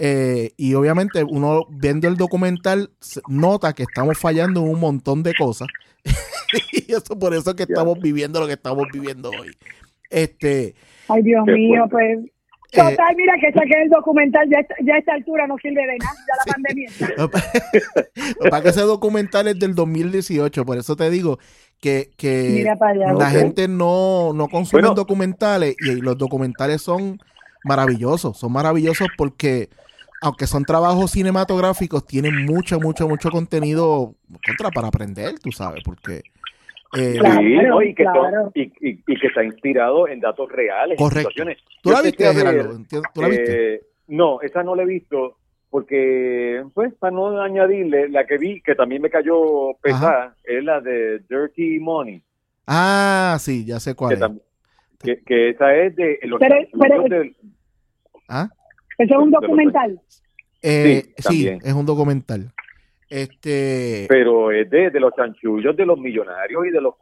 [0.00, 2.90] Eh, y obviamente uno viendo el documental
[3.28, 5.68] nota que estamos fallando en un montón de cosas.
[6.72, 9.56] y eso por eso es que estamos viviendo lo que estamos viviendo hoy.
[10.10, 10.74] Este,
[11.08, 12.16] Ay, Dios Qué mío, fuerte.
[12.18, 12.30] pues.
[12.72, 15.98] Eh, Total, mira que saqué el documental, ya, ya a esta altura no sirve de
[15.98, 18.50] nada, ya la pandemia está.
[18.50, 21.38] para que ese documental es del 2018, por eso te digo
[21.80, 23.12] que, que allá.
[23.14, 24.94] la gente no, no consume Bueno.
[24.94, 27.20] documentales y los documentales son
[27.62, 29.70] maravillosos, son maravillosos porque
[30.20, 36.24] aunque son trabajos cinematográficos, tienen mucho, mucho, mucho contenido contra para aprender, tú sabes, porque
[36.96, 37.82] eh, Claro, Sí, ¿no?
[37.82, 38.52] y, que son- claro.
[38.54, 40.98] y, y- y que está inspirado en datos reales.
[40.98, 41.30] Correcto.
[41.30, 41.58] situaciones.
[41.82, 43.74] tú la viste, Gerardo, Entiendo- ¿tú la viste?
[43.74, 45.36] eh, no, esa no la he visto
[45.70, 50.80] porque, pues, para no añadirle, la que vi, que también me cayó pesada, es la
[50.80, 52.22] de Dirty Money,
[52.66, 54.30] Ah, sí, ya sé cuál que, es.
[55.02, 57.36] que, que esa es de los Pero- pero- chanchullos del-
[58.28, 58.48] ¿Ah?
[58.98, 60.00] Eso es un documental.
[60.62, 62.50] Eh, Sí, es un documental.
[63.08, 66.94] Este, pero es de, de los chanchullos de los millonarios y de los...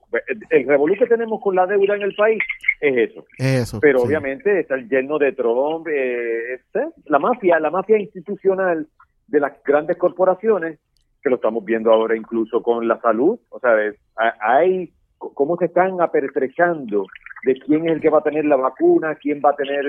[0.51, 2.43] El revolú que tenemos con la deuda en el país
[2.81, 3.25] es eso.
[3.39, 3.81] es eso.
[3.81, 4.07] pero sí.
[4.07, 8.87] obviamente está el yerno de Trump, eh, este, la mafia, la mafia institucional
[9.29, 10.79] de las grandes corporaciones,
[11.23, 13.97] que lo estamos viendo ahora incluso con la salud, o sea, es-
[14.41, 17.07] hay cómo se están apertrechando
[17.45, 19.87] de quién es el que va a tener la vacuna, quién va a tener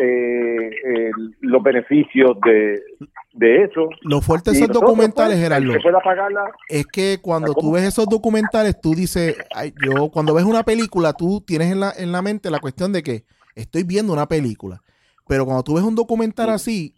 [0.00, 2.80] eh, el- los beneficios de,
[3.32, 3.88] de eso.
[4.02, 7.84] Lo fuerte de esos nosotros, documentales, pues, Gerardo, que pagarla, es que cuando tú ves
[7.84, 12.12] esos documentales, tú dices, ay, yo cuando ves una película, tú tienes en la, en
[12.12, 14.82] la mente la cuestión de que estoy viendo una película.
[15.28, 16.52] Pero cuando tú ves un documental Sí.
[16.54, 16.94] así,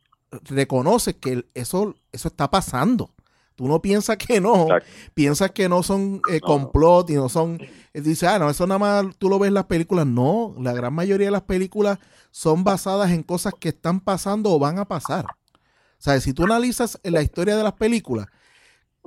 [0.54, 3.10] reconoces que eso, eso está pasando.
[3.56, 4.88] Tú no piensas que no, Exacto.
[5.14, 7.60] piensas que no son eh, complot y no son...
[7.92, 10.06] eh, Dices, ah, no, eso nada más tú lo ves en las películas.
[10.06, 11.98] No, la gran mayoría de las películas
[12.32, 15.24] son basadas en cosas que están pasando o van a pasar.
[15.26, 18.26] O sea, si tú analizas la historia de las películas,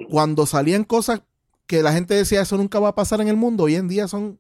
[0.10, 1.22] cuando salían cosas
[1.66, 4.08] que la gente decía eso nunca va a pasar en el mundo, hoy en día
[4.08, 4.40] son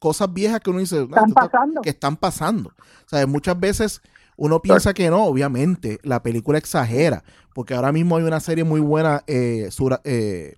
[0.00, 1.80] cosas viejas que uno dice "Ah, Están pasando.
[1.82, 2.70] que están pasando.
[2.70, 4.00] O sea, muchas veces
[4.36, 7.22] uno piensa que no, obviamente, la película exagera,
[7.54, 10.56] porque ahora mismo hay una serie muy buena eh, sur- eh,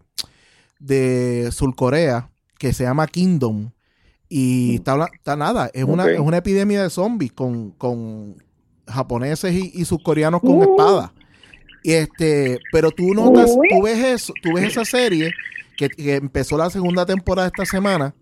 [0.81, 3.71] de Surcorea que se llama Kingdom
[4.29, 8.43] y está, habla- está nada, es una, es una epidemia de zombies con, con
[8.89, 10.63] japoneses y, y surcoreanos con Uh.
[10.63, 11.13] espadas.
[11.83, 13.69] Y este, pero tú notas, Uy.
[13.71, 15.33] tú ves eso, tú ves esa serie
[15.77, 18.15] que, que empezó la segunda temporada esta semana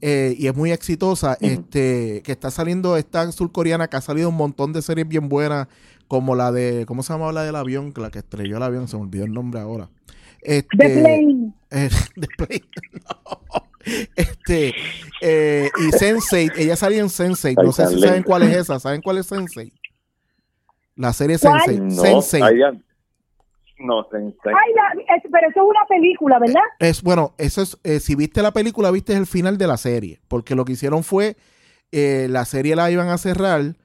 [0.00, 4.36] eh, y es muy exitosa, este, que está saliendo esta surcoreana que ha salido un
[4.36, 5.66] montón de series bien buenas,
[6.10, 7.94] como la de, ¿cómo se llama la del avión?
[7.96, 9.88] La que estrelló el avión, se me olvidó el nombre ahora.
[10.42, 11.52] Este, The Plane.
[11.70, 11.88] eh,
[12.20, 12.64] The Plane,
[13.04, 13.40] no.
[14.16, 14.74] Este,
[15.22, 19.00] eh, y Sense8, ella salía en Sense8, no sé si saben cuál es esa, ¿saben
[19.02, 19.72] cuál es Sense8?
[20.96, 21.60] La serie ¿Cuál?
[21.62, 21.78] Sense8.
[21.94, 22.42] no, Sense8.
[22.44, 22.72] ahí ya-
[23.78, 24.52] no, Sensei.
[24.52, 26.60] Ay, la- es- pero eso es una película, ¿verdad?
[26.80, 30.20] Es bueno, eso es, eh, si viste la película, viste el final de la serie,
[30.28, 31.36] porque lo que hicieron fue,
[31.92, 33.76] eh, la serie la iban a cerrar,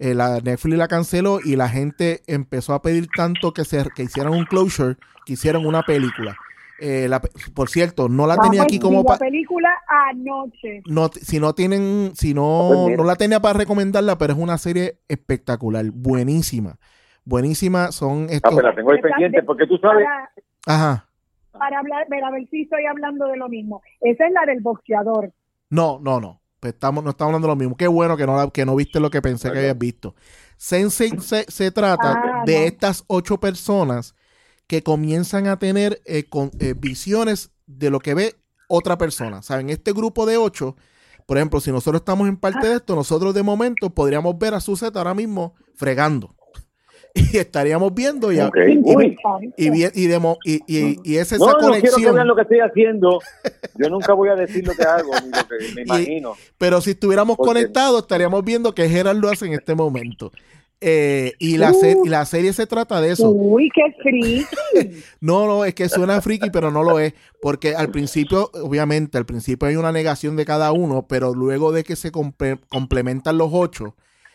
[0.00, 4.02] eh, la Netflix la canceló y la gente empezó a pedir tanto que se que
[4.04, 6.38] hicieran un closure, que hicieran una película.
[6.78, 7.20] Eh, la
[7.54, 10.82] por cierto, no la Ah, tenía pues, aquí como vi la pa- película anoche.
[10.86, 12.96] no, si no tienen, si Pues no, mira.
[12.96, 16.78] no la tenía para recomendarla, pero es una serie espectacular, buenísima,
[17.24, 17.92] buenísima.
[17.92, 20.30] Son Ah, estos, pues la tengo ahí pendiente, porque tú sabes, Para,
[20.66, 21.06] ajá,
[21.52, 23.82] para hablar, a ver si estoy hablando de lo mismo.
[24.00, 25.32] Esa es la del boxeador.
[25.70, 26.39] No, no, no.
[26.60, 27.76] Pues estamos, no estamos hablando de lo mismo.
[27.76, 30.14] Qué bueno que no, que no viste lo que pensé que habías visto.
[30.58, 32.66] Sensei se, se trata Ah, de no.
[32.66, 34.14] estas ocho personas
[34.66, 38.36] que comienzan a tener eh, con, eh, visiones de lo que ve
[38.68, 39.42] otra persona.
[39.42, 39.70] ¿Saben?
[39.70, 40.76] Este grupo de ocho,
[41.26, 44.60] por ejemplo, si nosotros estamos en parte de esto, nosotros de momento podríamos ver a
[44.60, 46.34] Suzette ahora mismo fregando.
[47.14, 48.56] Y estaríamos viendo y, a- Ok.
[48.68, 49.68] y, y, y,
[50.08, 52.14] de es esa no, no quiero que conexión.
[52.14, 53.18] vean lo que estoy haciendo.
[53.78, 56.34] Yo nunca voy a decir lo que hago, ni lo que me imagino.
[56.58, 60.30] Pero si estuviéramos Porque- conectados, estaríamos viendo que Gerard lo hace en este momento.
[60.82, 63.28] Eh, y, la se- y la serie se trata de eso.
[63.30, 64.46] Uy, qué friki.
[65.20, 67.12] No, no, es que suena friki, pero no lo es.
[67.42, 71.84] Porque al principio, obviamente, al principio hay una negación de cada uno, pero luego de
[71.84, 73.94] que se comple- complementan los ocho,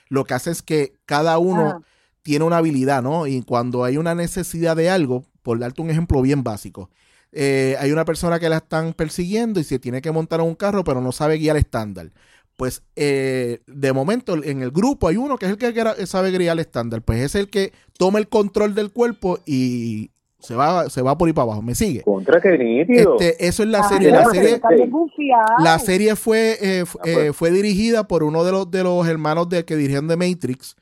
[0.09, 1.81] lo que hace es que cada uno Ah.
[2.25, 3.27] Tiene una habilidad, ¿no?
[3.27, 6.89] Y cuando hay una necesidad de algo, por darte un ejemplo bien básico,
[7.31, 10.55] eh, hay una persona que la están persiguiendo y se tiene que montar en un
[10.55, 12.11] carro, pero no sabe guiar estándar.
[12.55, 16.59] Pues eh, de momento en el grupo hay uno que es el que sabe guiar
[16.59, 20.09] estándar, pues es el que toma el control del cuerpo y
[20.39, 21.61] se va, se va por ahí para abajo.
[21.61, 22.01] ¿Me sigue?
[22.01, 23.19] Contra que nítido.
[23.19, 24.09] Este, eso es la Ay, serie.
[24.11, 27.17] La serie, la fue, eh, Ah, pues.
[27.17, 30.75] eh, fue dirigida por uno de los, de los hermanos de, que dirigían de Matrix,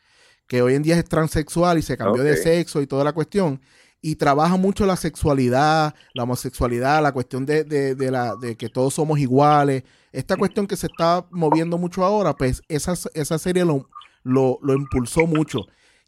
[0.47, 3.62] que hoy en día es transexual y se cambió de sexo y toda la cuestión.
[4.01, 8.67] Y trabaja mucho la sexualidad, la homosexualidad, la cuestión de, de- de la, de que
[8.69, 9.84] todos somos iguales.
[10.12, 13.88] Esta cuestión que se está moviendo mucho ahora, pues esa, esa serie lo,
[14.23, 15.60] lo, lo impulsó mucho.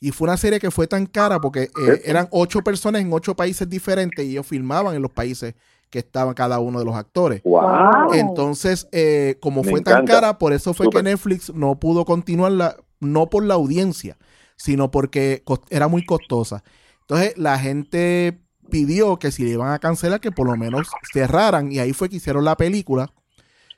[0.02, 3.34] Y fue una serie que fue tan cara porque eh, eran ocho personas en ocho
[3.36, 5.56] países diferentes y ellos filmaban en los países
[5.90, 7.42] que estaban cada uno de los actores.
[7.44, 8.14] Wow.
[8.14, 12.76] Entonces, eh, como Me fue tan cara, por eso fue que Netflix no pudo continuarla,
[13.00, 14.18] no por la audiencia,
[14.56, 16.64] sino porque era muy costosa.
[17.02, 21.72] Entonces, la gente pidió que si le iban a cancelar, que por lo menos cerraran,
[21.72, 23.12] y ahí fue que hicieron la película,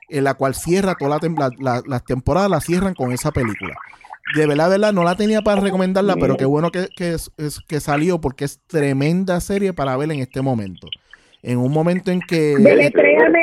[0.08, 3.30] en la cual cierra todas la tem- la- la- las temporadas, la cierran con esa
[3.30, 3.76] película.
[4.34, 7.30] De verdad, de verdad, no la tenía para recomendarla, pero qué bueno que, que, es-
[7.36, 10.86] es- que salió, porque es tremenda serie para ver en este momento.
[11.42, 12.56] En un momento en que...
[12.58, 13.38] Deletréame.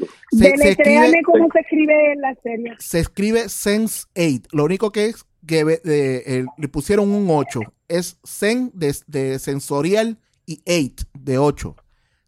[0.00, 2.74] Ah, se- se escribe- cómo se escribe en la serie.
[2.78, 4.48] se escribe Sense 8.
[4.52, 7.60] Lo único que es que de- eh, le pusieron un 8.
[7.88, 11.74] Es Sen de, de sensorial y 8 de 8.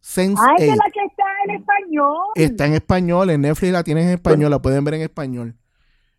[0.01, 0.79] Sense Ah, esa es 8.
[0.85, 2.17] la que está en español.
[2.35, 5.55] Está en español, en Netflix la tienen en español, la pueden ver en español.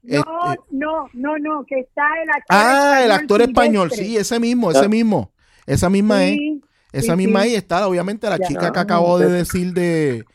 [0.03, 0.27] No, Este-
[0.71, 4.85] no, no, no, que está el actor ah, el actor español, sí, ese mismo, ese
[4.85, 4.87] Ah.
[4.87, 5.31] mismo.
[5.67, 6.33] Esa misma es.
[6.37, 6.61] Sí,
[6.91, 7.49] Esa sí, misma sí.
[7.49, 8.47] ahí está, obviamente, la Ya.
[8.47, 9.57] chica que Ah, acabo de perfecto.
[9.57, 10.25] decir de,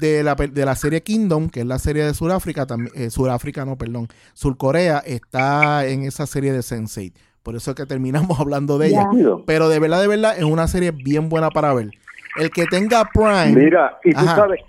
[0.00, 3.64] de, la, de la serie Kingdom, que es la serie de Sudáfrica, también, eh, Sudáfrica,
[3.64, 7.12] no, perdón, Surcorea, está en esa serie de Sense8.
[7.42, 9.06] Por eso es que terminamos hablando de ella.
[9.46, 11.90] Pero de verdad, de verdad, es una serie bien buena para ver.
[12.36, 14.36] El que tenga Prime, Mira, y tú Ajá.
[14.36, 14.60] sabes.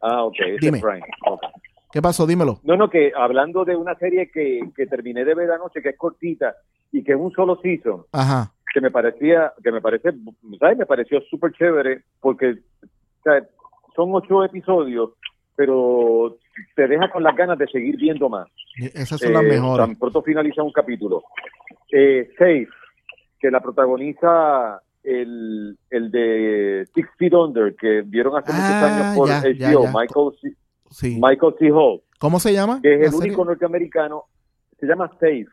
[0.00, 0.36] Ah, ok.
[0.60, 0.80] Dime.
[0.80, 1.02] Prime.
[1.92, 2.26] ¿qué pasó?
[2.26, 2.60] Dímelo.
[2.64, 5.98] No, no, que hablando de una serie que, que terminé de ver anoche, que es
[5.98, 6.54] cortita
[6.90, 8.52] y que es un solo season, Ajá.
[8.72, 10.12] que me parecía, que me parece,
[10.58, 10.78] ¿sabes?
[10.78, 13.46] Me pareció súper chévere porque o sea,
[13.94, 15.10] son ocho episodios,
[15.56, 16.36] pero
[16.74, 18.48] te deja con las ganas de seguir viendo más.
[18.76, 19.86] Esas son las Eh, mejores.
[19.86, 21.22] Tan pronto finaliza un capítulo.
[21.90, 22.68] Eh, Safe,
[23.38, 29.16] que la protagoniza el, el de Six Feet Under, que vieron hace muchos Ah, años
[29.16, 29.92] por ya, HBO, ya, ya.
[29.92, 30.56] Michael, C,
[30.90, 31.18] Sí.
[31.20, 31.70] Michael C.
[31.70, 32.80] Hall, ¿Cómo se llama?
[32.82, 33.26] que es el serie?
[33.30, 34.24] único norteamericano,
[34.78, 35.46] se llama Safe.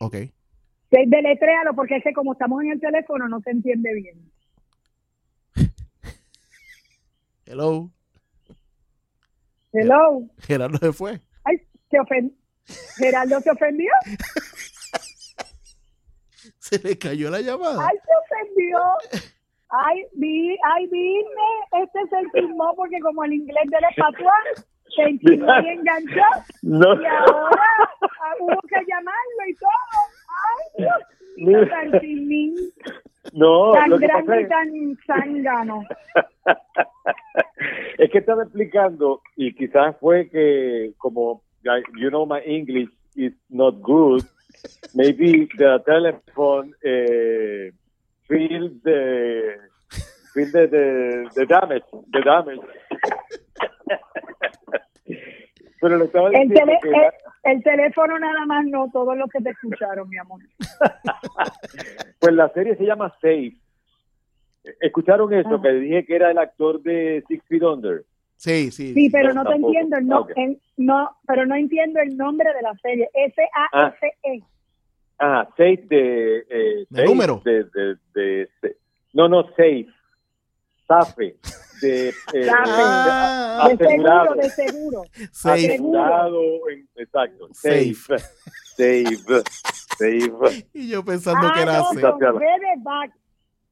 [0.00, 0.14] Ok.
[0.90, 4.16] Sí, Deletréalo, porque es que como estamos en el teléfono no se entiende bien.
[7.50, 7.90] Hello.
[9.72, 10.28] Hello.
[10.40, 11.18] Gerardo se fue.
[11.44, 11.56] Ay,
[11.90, 12.36] se ofendió.
[12.98, 13.90] Geraldo se ofendió.
[16.58, 17.88] Se le cayó la llamada.
[17.88, 18.78] Ay, se ofendió.
[19.70, 21.48] Ay, vi, ay, vine.
[21.82, 24.44] Este se entimó porque como el inglés del espatuán
[24.94, 26.28] se entimó y enganchó.
[26.60, 27.00] No.
[27.00, 27.68] Y ahora
[28.02, 29.70] ah, hubo que llamarlo y todo.
[30.44, 31.02] Ay, Dios
[31.38, 31.90] mío, tan
[33.32, 35.82] No, tan lo que pasa grande y es, tan zángano.
[37.98, 41.42] es que estaba explicando y quizás fue que como
[41.98, 44.22] you know my English is not good,
[44.94, 47.72] maybe the telephone eh,
[48.26, 49.56] feel the
[50.32, 52.60] feel the, the, the damage, the damage.
[55.80, 57.12] Pero le estaba El, diciendo tele- que el,
[57.44, 60.40] el teléfono nada más no, todos los que te escucharon, mi amor.
[62.20, 63.54] pues la serie se llama Safe.
[64.80, 65.54] ¿Escucharon eso?
[65.54, 65.62] Ajá.
[65.62, 68.04] Que dije que era el actor de Six Feet Under.
[68.36, 68.92] Sí, sí.
[68.94, 69.68] Sí, pero no te tampoco.
[69.72, 73.08] entiendo el no, Ah, el- no, pero no entiendo el nombre de la serie.
[73.14, 74.42] S A F E.
[75.18, 76.38] Ah, safe de...
[76.48, 77.42] Eh, ¿De safe número?
[77.44, 78.76] De, de, de- de-
[79.14, 79.88] no, no, safe.
[80.88, 81.36] Safe.
[81.82, 82.14] De, eh.
[83.60, 84.34] Ah, De asegurado.
[84.34, 85.02] seguro, de seguro.
[85.32, 85.66] safe.
[85.66, 86.40] Asegurado.
[86.70, 87.48] en- exacto.
[87.52, 87.94] Safe.
[87.94, 88.18] Safe.
[88.78, 89.42] Safe.
[89.98, 90.66] Safe.
[90.74, 93.12] Y yo pensando que Ah, era no, de.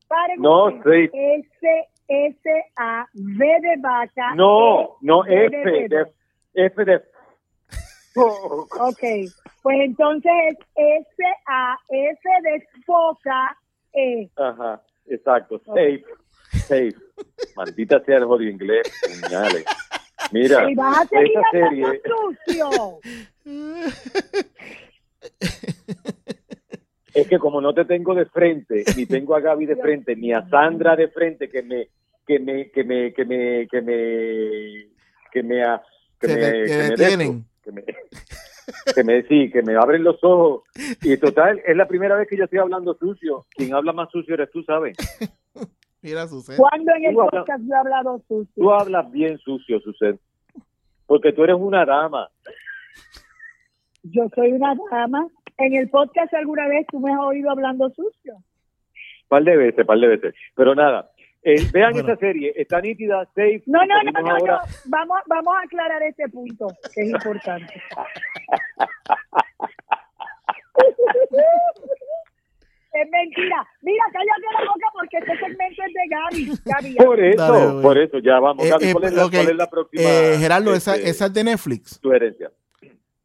[0.09, 1.11] Paren No, safe.
[1.13, 4.35] S S A V de vaca.
[4.37, 5.51] No, E, no, F.
[5.51, 5.89] de.
[5.89, 6.07] De,
[6.67, 7.03] F de...
[8.17, 9.03] Oh, Ok,
[9.63, 10.33] pues entonces
[10.77, 13.57] es S A F de foca
[13.93, 14.31] E.
[14.37, 15.61] Ajá, exacto.
[15.67, 16.05] Safe.
[16.53, 16.95] Safe.
[17.57, 18.91] Maldita sea el jodido inglés.
[19.23, 19.65] puñales.
[20.33, 22.03] Mira, Y vas a seguir esa serie...
[22.05, 23.01] sucio.
[27.15, 30.33] Es que como no te tengo de frente, ni tengo a Gaby de frente, ni
[30.33, 31.89] a Sandra de frente que me,
[32.27, 34.89] que me, que me, que me, que me,
[35.33, 35.67] que me,
[36.21, 37.85] que Que me, que me,
[38.95, 40.65] que me, sí, que me abren los ojos.
[41.03, 43.47] Y total, es la primera vez que yo estoy hablando sucio.
[43.51, 44.97] Quien habla más sucio eres tú, ¿sabes?
[46.03, 46.27] Mira.
[46.57, 48.53] ¿Cuándo en el Tú hablas- podcast yo he hablado sucio?
[48.55, 50.17] Tú hablas bien sucio, Suced.
[51.07, 52.29] Porque tú eres una dama.
[54.03, 55.27] Yo soy una dama.
[55.59, 58.35] En el podcast alguna vez tú me has oído hablando sucio.
[59.29, 60.35] Par de veces, par de veces.
[60.55, 61.11] Pero nada,
[61.43, 62.09] eh, vean Bueno.
[62.13, 62.53] esa serie.
[62.55, 63.63] Está nítida, safe.
[63.67, 64.59] No, no, no, no, ahora.
[64.59, 64.63] no.
[64.87, 67.83] Vamos, vamos a aclarar este punto, que es importante.
[73.03, 73.67] es mentira.
[73.83, 76.61] Mira, cállate la boca porque este segmento es de Gaby.
[76.65, 76.95] Gaby.
[77.07, 78.65] Por eso, Dale, por eso, ya vamos.
[78.65, 80.03] Eh, Gaby, eh, ¿cuál, es la, ok, cuál es la próxima?
[80.03, 81.99] eh, Gerardo, esa, este, esa es de Netflix.
[82.03, 82.51] sugerencia?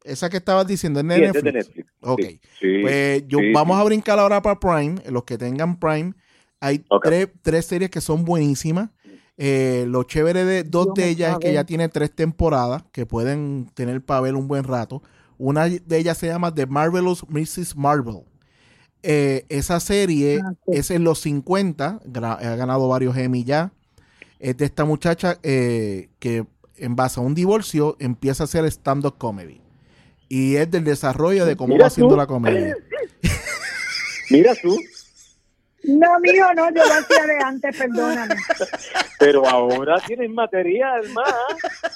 [0.03, 1.37] Esa que estabas diciendo es de Sí, Netflix.
[1.37, 1.93] es de Netflix.
[2.01, 2.21] Ok.
[2.59, 3.81] Sí, Pues yo, sí, vamos sí.
[3.81, 4.95] a brincar ahora para Prime.
[5.09, 6.13] Los que tengan Prime,
[6.59, 8.89] hay tres, tres series que son buenísimas.
[9.37, 13.05] Eh, lo chévere de dos Dios de ellas es que ya tiene tres temporadas que
[13.05, 15.01] pueden tener para ver un buen rato.
[15.37, 17.75] Una de ellas se llama The Marvelous Mrs.
[17.75, 18.23] Marvel.
[19.03, 20.77] Eh, esa serie Ah, sí.
[20.77, 23.71] es en los 50, gra- ha ganado varios Emmy ya.
[24.39, 26.45] Es de esta muchacha eh, que
[26.77, 29.61] en base a un divorcio empieza a hacer stand-up comedy.
[30.29, 32.75] Y es del desarrollo de cómo Mira va haciendo la comedia.
[34.29, 34.77] Mira tú,
[35.83, 38.35] No, mijo, no, yo lo hacía de antes, perdóname.
[39.19, 41.33] pero ahora tienes material más.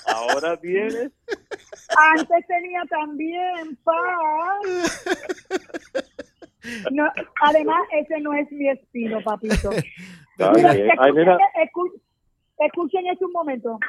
[0.08, 1.12] Ahora tienes.
[2.14, 5.04] Antes tenía también paz.
[6.92, 7.10] No,
[7.42, 9.70] además, ese no es mi estilo, papito.
[10.56, 10.72] Mira.
[10.72, 12.02] Ay, escuchen, escu-
[12.60, 13.80] escuchen eso un momento.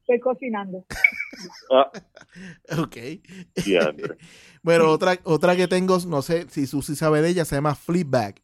[0.00, 0.84] Estoy cocinando.
[1.70, 1.90] ah,
[2.78, 2.96] Ok.
[4.62, 8.34] Bueno, otra, otra que tengo, no sé si Susi sabe de ella, se llama Fleabag.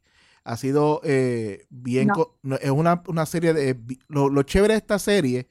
[0.44, 2.08] Ha sido eh, bien...
[2.42, 2.56] No.
[2.56, 3.74] es una, una serie de...
[3.74, 5.48] vi- Lo, lo chévere de esta serie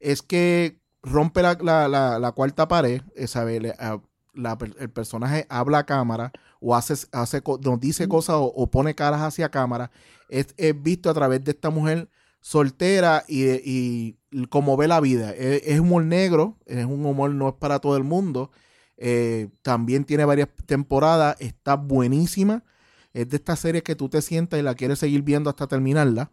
[0.00, 3.60] es que rompe la, la- la- la cuarta pared, eh, ¿sabe?
[3.60, 4.00] Le- a-
[4.38, 8.94] la el personaje habla a cámara o hace, hace nos dice cosas o, o pone
[8.94, 9.90] caras hacia cámara.
[10.28, 12.08] Es, es visto a través de esta mujer
[12.40, 15.32] soltera y, y, y como ve la vida.
[15.32, 18.50] Es, es humor negro, es un humor no es para todo el mundo.
[18.96, 22.64] Eh, también tiene varias temporadas, está buenísima.
[23.12, 26.30] Es de estas series que tú te sientas y la quieres seguir viendo hasta terminarla.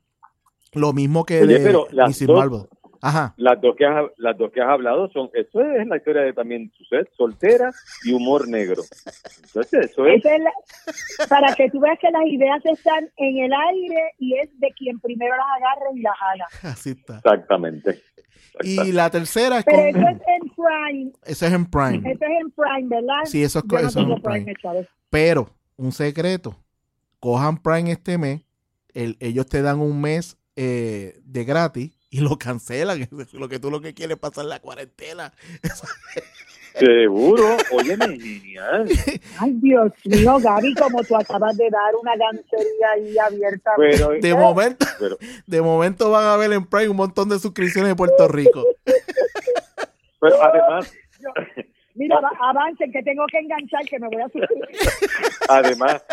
[0.74, 2.68] Lo mismo que Oye, de pero las dos-.
[3.02, 3.34] Ajá.
[3.38, 6.34] Las dos que has, las dos que has hablado son, eso es la historia de
[6.34, 7.72] también Suset, soltera
[8.04, 8.82] y humor negro.
[9.46, 13.38] Entonces, eso es, Esa es la- para que tú veas que las ideas están en
[13.46, 16.48] el aire y es de quien primero las agarre y las haga.
[16.74, 17.18] Así está.
[17.18, 18.02] exactamente.
[18.64, 19.88] Y la tercera es Pero con.
[19.89, 21.12] eso es en Prime.
[21.26, 22.12] Eso es en Prime.
[22.12, 23.26] Eso es en Prime, ¿verdad?
[23.26, 24.56] Sí, eso es, no eso es en Prime.
[25.10, 26.56] Pero, un secreto.
[27.20, 28.41] Cojan Prime este mes.
[28.93, 33.07] el- ellos te dan un mes eh, de gratis y lo cancelan.
[33.34, 35.34] Lo que tú lo que quieres es pasar la cuarentena.
[36.80, 38.88] Seguro, óyeme, genial.
[39.39, 43.72] Ay, Dios mío, Gaby, como tú acabas de dar una gancería ahí abierta.
[43.78, 47.89] Pero, De momento, pero, de momento van a ver en Prime un montón de suscripciones
[47.91, 48.63] de Puerto Rico.
[50.20, 50.93] pero además,
[51.95, 54.68] Mira, va- avancen, que tengo que enganchar, que me voy a suscribir.
[55.47, 56.03] además,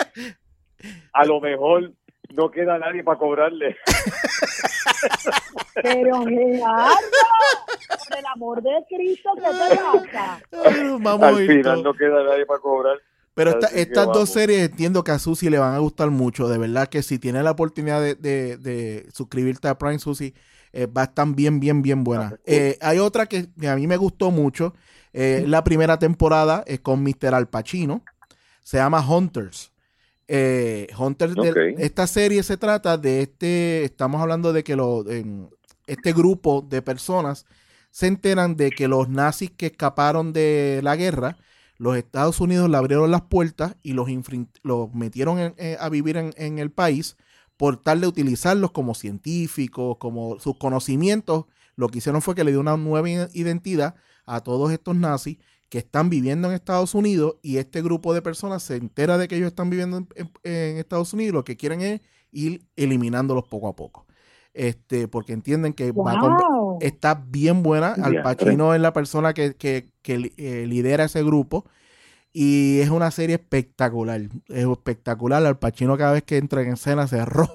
[1.12, 1.92] a lo mejor
[2.32, 3.76] no queda nadie para cobrarle.
[5.82, 6.94] Pero, Gerardo,
[8.08, 9.76] por el amor de Cristo, ¿qué te
[10.10, 10.40] pasa?
[10.64, 12.96] Ay, Vamos a Al final no queda nadie para cobrar.
[13.34, 16.48] Pero esta- estas dos series entiendo que a Susi le van a gustar mucho.
[16.48, 20.34] De verdad que si tienes la oportunidad de, de- de suscribirte a Prime Susi,
[20.74, 22.32] eh, va a estar bien, bien, bien buena.
[22.34, 22.38] Ah.
[22.44, 24.74] Eh, hay otra que, que a mí me gustó mucho.
[25.14, 27.34] eh, la primera temporada es con Mr.
[27.34, 28.02] Al Pacino.
[28.62, 29.72] Se llama Hunters.
[30.28, 31.78] Eh, Hunters, del- Ok.
[31.80, 35.50] esta serie se trata de este, estamos hablando de que lo, en-
[35.86, 37.46] este grupo de personas
[37.90, 41.36] se enteran de que los nazis que escaparon de la guerra,
[41.76, 44.08] los Estados Unidos le abrieron las puertas y los,
[44.94, 47.16] metieron eh, a vivir en, el país
[47.56, 51.46] por tal de utilizarlos como científicos, como sus conocimientos.
[51.76, 53.94] Lo que hicieron fue que le dio una nueva identidad
[54.26, 58.62] a todos estos nazis que están viviendo en Estados Unidos y este grupo de personas
[58.62, 60.08] se entera de que ellos están viviendo en,
[60.44, 61.34] en- Estados Unidos.
[61.34, 64.06] Lo que quieren es ir eliminándolos poco a poco.
[64.54, 66.78] Este, porque entienden que va a con- Wow.
[66.82, 67.92] está bien buena.
[67.94, 68.22] Al Diantre.
[68.22, 71.64] Pacino es la persona que, que- eh, lidera ese grupo.
[72.34, 74.20] Y es una serie espectacular.
[74.48, 75.44] Es espectacular.
[75.44, 77.50] Al Pacino cada vez que entra en escena se roba.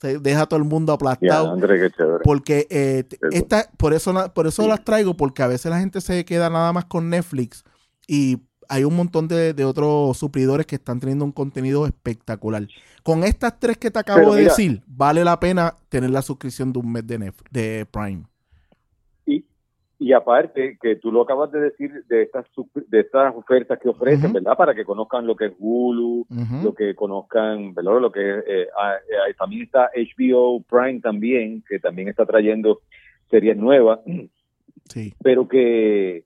[0.00, 1.50] Se deja a todo el mundo aplastado.
[1.52, 2.20] André, qué chévere.
[2.22, 6.24] Porque eh, esta, por eso, por eso las traigo, porque a veces la gente se
[6.24, 7.64] queda nada más con Netflix
[8.06, 8.38] y
[8.68, 12.66] hay un montón de, de, otros suplidores que están teniendo un contenido espectacular.
[13.02, 16.78] Con estas tres que te acabo de decir, vale la pena tener la suscripción de
[16.78, 18.24] un mes de, de Prime.
[20.00, 22.46] Y aparte, que tú lo acabas de decir de estas
[22.86, 24.56] de estas ofertas que ofrecen, ¿verdad?
[24.56, 26.24] Para que conozcan lo que es Hulu,
[26.62, 28.00] lo que conozcan, ¿verdad?
[28.00, 32.80] Lo que eh, ah, eh, también está HBO Prime también, que también está trayendo
[33.28, 33.98] series nuevas.
[34.88, 35.14] Sí.
[35.20, 36.22] Pero que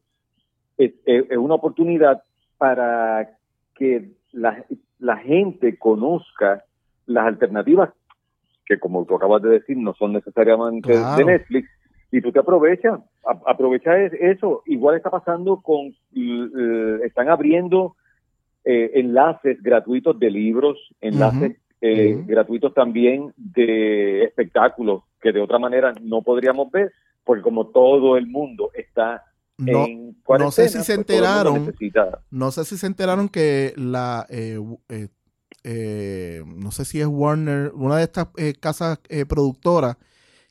[0.77, 0.93] es,
[1.39, 2.23] una oportunidad
[2.63, 3.29] para
[3.75, 4.65] que la,
[5.01, 6.63] la gente conozca
[7.07, 7.91] las alternativas
[8.65, 11.69] que como tú acabas de decir no son necesariamente de Netflix
[12.13, 13.01] y tú te aprovechas,
[13.47, 14.63] aprovecha eso.
[14.67, 15.93] Igual está pasando con,
[17.05, 17.97] están abriendo
[18.65, 25.95] eh, enlaces gratuitos de libros, enlaces eh, gratuitos también de espectáculos que de otra manera
[26.01, 26.93] no podríamos ver,
[27.25, 29.25] porque como todo el mundo está
[29.65, 31.75] no, en no sé si se pues enteraron,
[32.31, 34.59] no sé si se enteraron que la, eh,
[36.47, 38.29] no sé si es Warner, una de estas
[38.61, 39.97] casas productoras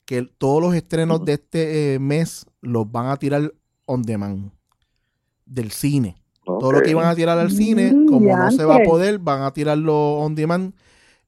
[0.06, 3.54] que todos los estrenos de este eh, mes los van a tirar
[3.86, 4.52] on demand
[5.46, 6.18] del cine.
[6.44, 9.20] Todo lo que iban a tirar al cine, mm, como no se va a poder,
[9.20, 10.74] van a tirarlo on demand.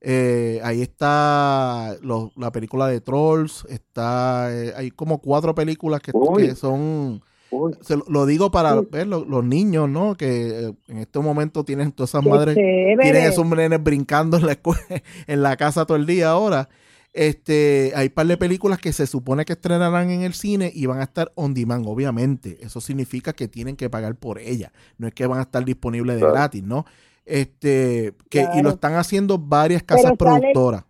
[0.01, 1.95] Eh, ahí está
[2.35, 6.11] la película de Trolls, está eh, hay como cuatro películas que,
[6.55, 7.21] son
[8.07, 10.15] lo, digo para ver los niños, ¿no?
[10.15, 14.59] Que en este momento tienen todas esas madres, tienen esos nenes brincando en la,
[15.27, 16.69] en la casa todo el día ahora.
[17.13, 20.87] Este, hay un par de películas que se supone que estrenarán en el cine y
[20.87, 22.57] van a estar on demand, obviamente.
[22.61, 24.71] Eso significa que tienen que pagar por ellas.
[24.97, 26.85] No es que van a estar disponibles de gratis, ¿no?
[27.25, 30.85] Este, que, y lo están haciendo varias casas productoras.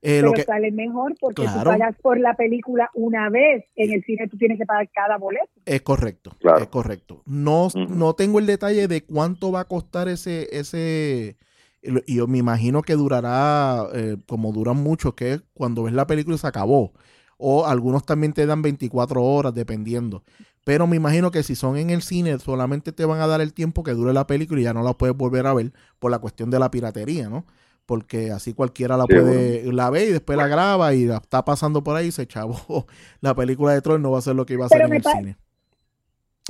[0.00, 3.64] Eh, pero sale mejor porque tú pagas por la película una vez.
[3.74, 5.48] En el cine tú tienes que pagar cada boleto.
[5.64, 7.22] Es correcto, es correcto.
[7.26, 11.36] No, no tengo el detalle de cuánto va a costar ese, ese,
[11.82, 16.36] y yo me imagino que durará eh, como duran mucho, que cuando ves la película
[16.38, 16.92] se acabó.
[17.40, 20.24] O algunos también te dan 24 horas, dependiendo.
[20.64, 23.54] Pero me imagino que si son en el cine, solamente te van a dar el
[23.54, 26.18] tiempo que dure la película y ya no la puedes volver a ver por la
[26.18, 27.46] cuestión de la piratería, ¿no?
[27.88, 31.82] Porque así cualquiera la puede, la ve y después la graba y la está pasando
[31.82, 32.86] por ahí y se chavó.
[33.22, 35.02] La película de Troy no va a ser lo que iba a ser en el
[35.02, 35.38] cine.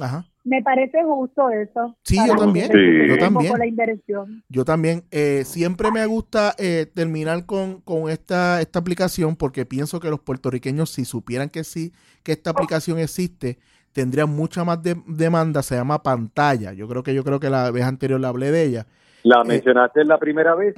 [0.01, 0.27] Ajá.
[0.43, 1.97] Me parece justo eso.
[2.03, 2.73] Sí, yo también.
[3.09, 3.57] Yo también.
[3.57, 4.43] La inversión.
[4.49, 5.05] Yo también.
[5.13, 10.91] Eh, siempre me gusta eh, terminar con, esta, esta aplicación porque pienso que los puertorriqueños,
[10.91, 11.93] si supieran que sí,
[12.25, 13.61] que esta aplicación existe,
[13.93, 15.63] tendrían mucha más demanda.
[15.63, 16.73] Se llama pantalla.
[16.73, 18.87] Yo creo que yo creo que la vez anterior la hablé de ella.
[19.23, 20.75] La eh, mencionaste la primera vez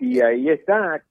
[0.00, 1.02] y ahí está.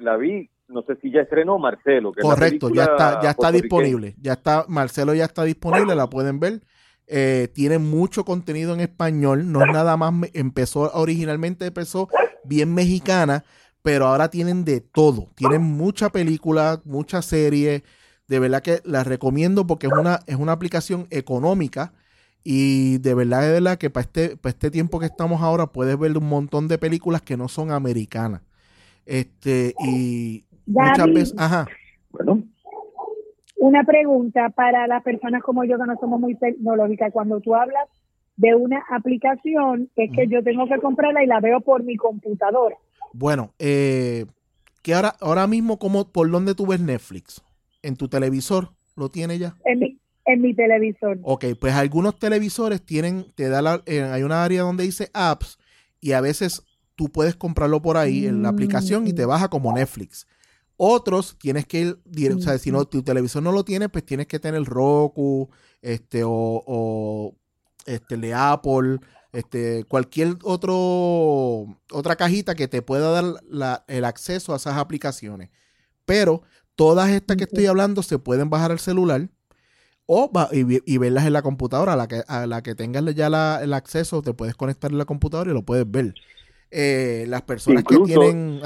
[0.00, 2.12] La vi no sé si ya estrenó Marcelo.
[2.12, 4.14] Correcto, ya está, ya está disponible.
[4.20, 6.60] Ya está, Marcelo ya está disponible, la pueden ver.
[7.06, 12.10] Eh, tiene mucho contenido en español, no es nada más, empezó originalmente, empezó
[12.44, 13.44] bien mexicana,
[13.80, 17.82] pero ahora tienen de todo, tienen mucha película, mucha serie,
[18.26, 21.94] de verdad que la recomiendo porque es una, es una aplicación económica
[22.44, 25.98] y de verdad, de verdad que para este, para este tiempo que estamos ahora puedes
[25.98, 28.42] ver un montón de películas que no son americanas.
[29.04, 31.66] Este, y muchas veces, ajá.
[32.10, 32.42] Bueno,
[33.56, 37.12] una pregunta para las personas como yo que no somos muy tecnológicas.
[37.12, 37.88] Cuando tú hablas
[38.36, 42.76] de una aplicación, es que yo tengo que comprarla y la veo por mi computadora.
[43.12, 44.26] Bueno, eh,
[44.82, 47.42] que ahora, ahora mismo, como ¿por dónde tú ves Netflix?
[47.82, 48.70] ¿En tu televisor?
[48.94, 49.54] ¿Lo tiene ya?
[49.64, 49.97] En mi,
[50.28, 51.18] en mi televisor.
[51.22, 55.58] Ok, pues algunos televisores tienen, te da la, eh, hay una área donde dice apps
[56.00, 56.62] y a veces
[56.94, 59.28] tú puedes comprarlo por ahí en la aplicación y te mm.
[59.28, 60.26] baja como Netflix.
[60.76, 64.26] Otros tienes que ir, o sea, si no, tu televisor no lo tiene, pues tienes
[64.26, 65.48] que tener Roku,
[65.80, 67.34] este, o,
[67.86, 68.98] este, de Apple,
[69.32, 75.48] este, cualquier otro, otra cajita que te pueda dar el acceso a esas aplicaciones.
[76.04, 76.42] Pero
[76.76, 79.28] todas estas que estoy hablando se pueden bajar al celular
[80.10, 81.92] o y, verlas en la computadora.
[81.92, 85.04] A la que, a la que tengas ya el acceso, te puedes conectar en la
[85.04, 86.14] computadora y lo puedes ver.
[86.70, 88.60] Eh, las personas que tienen...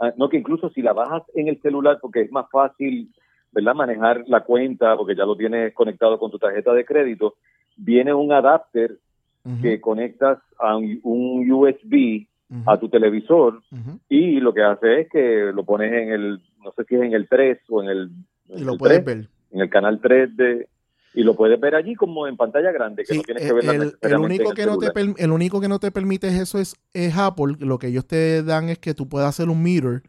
[0.00, 3.14] Ah, no que incluso si la bajas en el celular porque es más fácil
[3.52, 7.36] verdad manejar la cuenta porque ya lo tienes conectado con tu tarjeta de crédito
[7.76, 8.98] viene un adapter
[9.62, 11.00] que conectas a un,
[11.50, 12.26] USB
[12.66, 13.62] a tu televisor
[14.08, 17.14] y lo que hace es que lo pones en el no sé si es en
[17.14, 18.10] el 3 o en el,
[18.48, 19.28] lo puedes ver.
[19.54, 20.68] En el canal 3 de
[21.16, 23.96] y lo puedes ver allí como en pantalla grande, que no tienes que ver el,
[24.00, 27.54] el único que no te el único que no te permite eso es, es, Apple.
[27.60, 30.02] Lo que ellos te dan es que tú puedas hacer un mirror.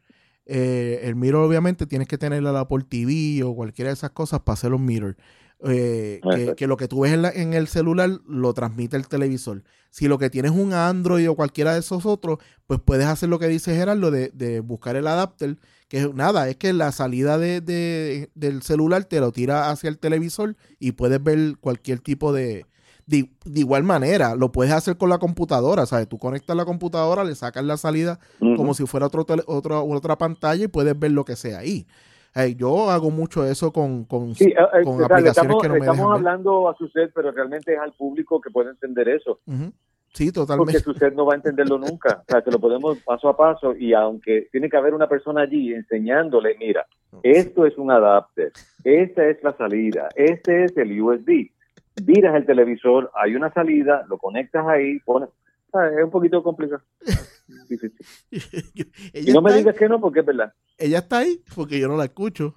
[0.48, 4.42] Eh, el mirror obviamente tienes que tener la Apple TV o cualquiera de esas cosas
[4.42, 5.16] para hacer un mirror.
[5.64, 6.22] eh,
[6.58, 9.64] que, lo que tú ves en, el celular lo transmite el televisor.
[9.92, 13.30] Si lo que tienes es un Android o cualquiera de esos otros, pues puedes hacer
[13.30, 15.58] lo que dice Gerardo de, de buscar el adapter,
[15.88, 20.56] que nada, es que la salida de, del celular te lo tira hacia el televisor
[20.80, 22.66] y puedes ver cualquier tipo de,
[23.06, 26.08] de, igual manera, lo puedes hacer con la computadora, ¿sabes?
[26.08, 30.66] Tú conectas la computadora, le sacas la salida como si fuera otro otro, otra pantalla
[30.66, 31.86] y puedes ver lo que sea ahí.
[32.58, 36.76] yo hago mucho eso con, con, eh, eh, aplicaciones que no me Estamos hablando a
[36.76, 39.40] su sed, pero realmente es al público que puede entender eso.
[40.16, 40.82] Sí, totalmente.
[40.82, 42.24] Porque sed no va a entenderlo nunca.
[42.28, 45.42] O sea, que lo podemos paso a paso y aunque tiene que haber una persona
[45.42, 46.88] allí enseñándole, mira,
[47.22, 48.52] esto es un adapter,
[48.84, 51.52] esta es la salida, este es el USB
[52.04, 55.30] viras el televisor, hay una salida, lo conectas ahí, pones...
[55.98, 56.82] Es un poquito complicado.
[59.14, 60.54] y no me digas que no, porque es verdad.
[60.78, 62.54] Ella está ahí porque yo no la escucho.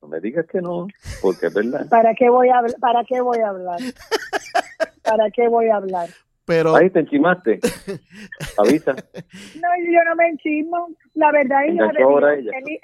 [0.00, 0.86] No me digas que no,
[1.20, 1.86] porque es verdad.
[1.90, 3.78] ¿Para qué voy a, para qué voy a hablar?
[5.02, 6.08] ¿Para qué voy a hablar?
[6.44, 6.74] Pero...
[6.74, 7.60] Ahí te enchimaste.
[8.58, 8.92] Avisa.
[8.92, 10.88] No, yo no me enchismo.
[11.14, 12.80] La verdad, hija de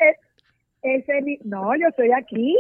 [0.83, 2.57] ese, no, yo estoy aquí.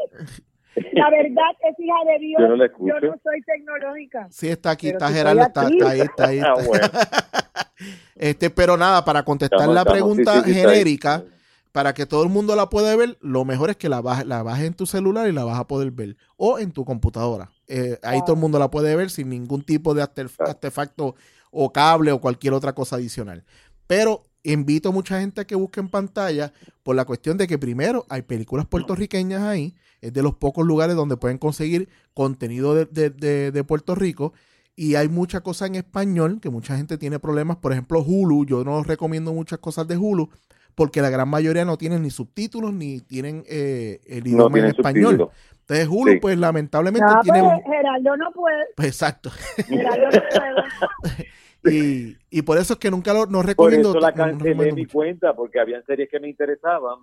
[0.92, 2.42] La verdad es hija de Dios.
[2.80, 4.26] Yo no, soy tecnológica.
[4.30, 6.40] Sí, está aquí, está Gerardo, está, ahí, está ahí.
[6.40, 6.54] Ah,
[8.16, 11.24] este, pero nada, para contestar la pregunta genérica,
[11.72, 14.42] para que todo el mundo la pueda ver, lo mejor es que la bajes la
[14.42, 16.16] baje en tu celular y la vas a poder ver.
[16.36, 17.50] O en tu computadora.
[17.68, 21.14] Eh, ahí todo el mundo la puede ver sin ningún tipo de artefacto
[21.50, 23.44] o cable o cualquier otra cosa adicional.
[23.86, 26.52] Pero invito a mucha gente a que busque en pantalla
[26.82, 30.96] por la cuestión de que primero hay películas puertorriqueñas ahí es de los pocos lugares
[30.96, 34.32] donde pueden conseguir contenido de, Puerto Rico.
[34.74, 37.56] Y hay mucha cosa en español que mucha gente tiene problemas.
[37.56, 38.44] Por ejemplo, Hulu.
[38.44, 40.28] Yo no recomiendo muchas cosas de Hulu
[40.74, 45.30] porque la gran mayoría no tienen ni subtítulos ni tienen eh, el idioma en español.
[45.68, 47.42] Entonces Hulu, pues lamentablemente tiene...
[47.42, 48.64] Pues, Geraldo no puede.
[48.76, 49.30] Pues, exacto.
[49.66, 51.26] Geraldo no puede.
[51.74, 53.92] y, y, por eso es que nunca lo no recomiendo.
[53.92, 56.98] Por eso la cancelé mi cuenta porque habían series que me interesaban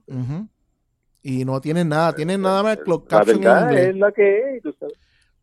[1.22, 3.88] y no tienen nada, tienen nada más clock caption en inglés.
[3.88, 4.64] es la que es,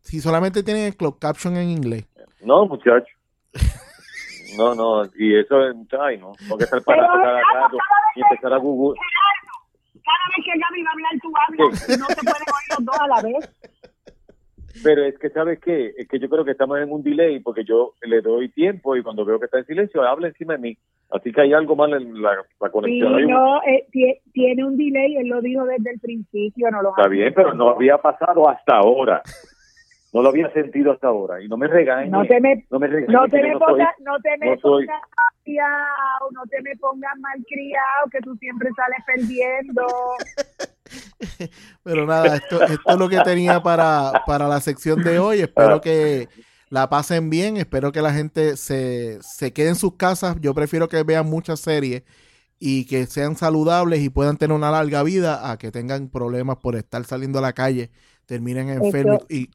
[0.01, 2.07] Si solamente tienen el clock caption en inglés.
[2.41, 3.13] No, muchacho.
[4.57, 7.77] No, no, y eso es, ay, no, porque estar parado cada rato
[8.15, 8.99] y empezar a Google.
[10.03, 12.99] Cada vez que Gaby va a hablar, tú hablas, no se pueden oír los dos
[12.99, 13.81] a la vez.
[14.83, 15.93] Pero es que, ¿sabes qué?
[15.97, 19.03] Es que yo creo que estamos en un delay porque yo le doy tiempo y
[19.03, 20.77] cuando veo que está en silencio, habla encima de mí.
[21.11, 22.37] Así que hay algo mal en la,
[22.71, 23.17] conexión.
[23.17, 23.85] Sí, no, eh,
[24.31, 26.71] tiene un delay, él lo dijo desde el principio.
[26.71, 29.21] no lo Está bien, pero no había pasado hasta ahora.
[30.13, 31.41] No lo había sentido hasta ahora.
[31.41, 32.11] Y no me regañes.
[32.11, 34.57] No te me, no me, no te me no te me
[35.45, 39.87] no te me pongas malcriado, que tú siempre sales perdiendo.
[41.83, 45.41] Pero nada, esto, esto es lo que tenía para, para la sección de hoy.
[45.41, 46.29] Espero que
[46.69, 47.57] la pasen bien.
[47.57, 50.37] Espero que la gente se, se quede en sus casas.
[50.41, 52.03] Yo prefiero que vean muchas series
[52.59, 56.75] y que sean saludables y puedan tener una larga vida a que tengan problemas por
[56.75, 57.89] estar saliendo a la calle,
[58.27, 59.49] terminen enfermos y,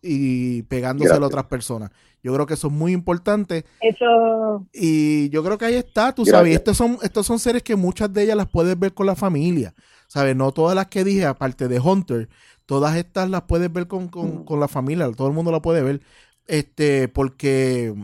[0.00, 1.90] y pegándose a otras personas.
[2.22, 3.64] Yo creo que eso es muy importante.
[3.80, 4.66] Eso.
[4.72, 6.54] Y yo creo que ahí está, tú sabes.
[6.54, 9.74] Estos son, estos son series que muchas de ellas las puedes ver con la familia.
[10.06, 10.36] ¿Sabes?
[10.36, 12.28] No todas las que dije, aparte de Hunter,
[12.66, 15.10] todas estas las puedes ver con, con, con la familia.
[15.10, 16.02] Todo el mundo la puede ver
[16.46, 17.94] este, porque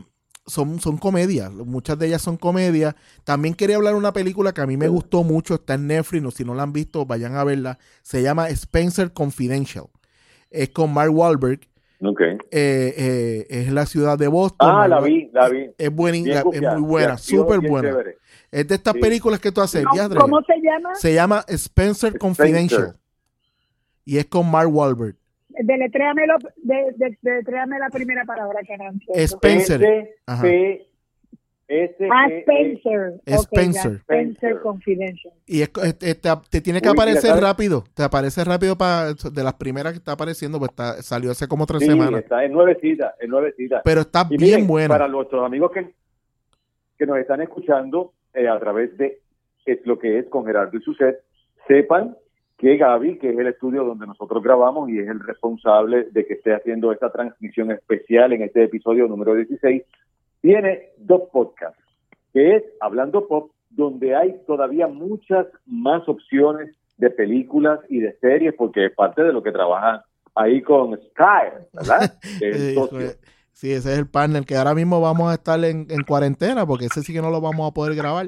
[0.47, 2.95] son, son comedias, muchas de ellas son comedias.
[3.25, 6.23] También quería hablar de una película que a mí me gustó mucho, está en Netflix,
[6.23, 7.79] no, si no la han visto, vayan a verla.
[8.03, 9.87] Se llama Spencer Confidential.
[10.51, 11.61] Es con Mark Wahlberg.
[12.01, 12.39] Okay.
[12.53, 14.69] Eh, eh, es la ciudad de Boston.
[14.71, 15.71] Ah, la vi, la vi.
[15.77, 16.19] Es, buena,
[16.53, 17.97] es muy buena, súper buena.
[18.51, 19.85] Es de estas películas que tú haces.
[19.85, 20.95] ¿Cómo, se llama?
[20.95, 22.97] Se llama Spencer, Confidential.
[24.05, 25.17] Y es con Mark Wahlberg
[25.61, 26.23] deletréame,
[26.57, 29.01] de, de, la primera palabra que eran.
[29.09, 29.83] Spencer.
[29.83, 30.88] S S
[31.69, 33.21] ah, Spencer.
[33.27, 33.93] Spencer.
[33.93, 35.35] Spencer Confidential.
[35.47, 37.85] Y es, te, tiene que aparecer rápido.
[37.95, 41.67] Te aparece rápido para de las primeras que está apareciendo, pues está, salió hace como
[41.67, 42.23] tres semanas.
[42.23, 43.83] Está en nuevecita, en nuevecita.
[43.85, 44.89] Pero está bien buena.
[44.89, 45.93] Para nuestros amigos que,
[46.99, 49.21] que nos están escuchando eh, a través de
[49.69, 51.21] es lo que es con Gerardo y Suset,
[51.67, 52.17] sepan
[52.57, 56.35] que Gaby, que es el estudio donde nosotros grabamos y es el responsable de que
[56.35, 59.83] esté haciendo esta transmisión especial en este episodio número 16,
[60.41, 61.83] tiene dos podcasts,
[62.33, 68.55] que es Hablando Pop, donde hay todavía muchas más opciones de películas y de series,
[68.55, 72.19] porque es parte de lo que trabaja ahí con Sky, ¿verdad?
[73.53, 76.87] sí, ese es el partner que ahora mismo vamos a estar en, en cuarentena, porque
[76.87, 78.27] ese sí que no lo vamos a poder grabar.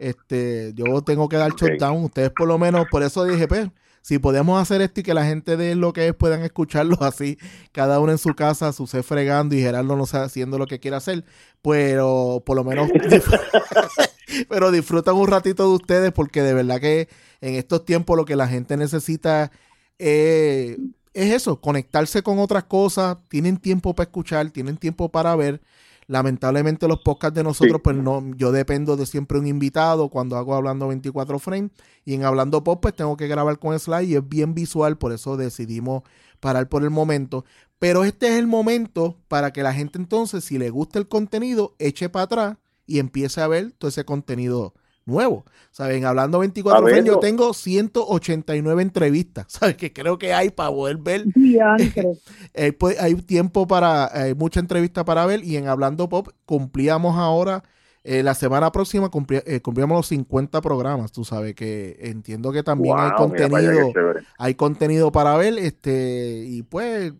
[0.00, 2.04] Este, yo tengo que dar shutdown.
[2.04, 3.68] Ustedes por lo menos, por eso dije, pues,
[4.04, 7.38] si podemos hacer esto y que la gente de lo que es puedan escucharlo así,
[7.72, 10.78] cada uno en su casa, su ser fregando y Gerardo no sé haciendo lo que
[10.78, 11.24] quiera hacer,
[11.62, 12.90] pero por lo menos
[14.50, 17.08] pero disfrutan un ratito de ustedes porque de verdad que
[17.40, 19.50] en estos tiempos lo que la gente necesita
[19.96, 20.76] es
[21.14, 25.62] eso, conectarse con otras cosas, tienen tiempo para escuchar, tienen tiempo para ver
[26.06, 30.54] Lamentablemente los podcasts de nosotros, pues no, yo dependo de siempre un invitado cuando hago
[30.54, 31.70] hablando 24 frames
[32.04, 35.12] y en hablando pop pues tengo que grabar con slide y es bien visual, por
[35.12, 36.02] eso decidimos
[36.40, 37.44] parar por el momento.
[37.78, 41.74] Pero este es el momento para que la gente entonces, si le gusta el contenido,
[41.78, 44.74] eche para atrás y empiece a ver todo ese contenido
[45.06, 45.44] nuevo.
[45.70, 46.04] ¿Saben?
[46.04, 49.76] Hablando 24 frames, yo tengo 189 entrevistas, ¿sabes?
[49.76, 51.24] Que creo que hay para poder ver.
[52.54, 57.16] eh, pues, hay tiempo para, hay mucha entrevista para ver y en Hablando Pop cumplíamos
[57.16, 57.64] ahora,
[58.04, 59.10] eh, la semana próxima
[59.46, 63.92] eh, cumplíamos los 50 programas, tú sabes que entiendo que también hay contenido,
[64.38, 67.14] hay contenido para ver, este, y pues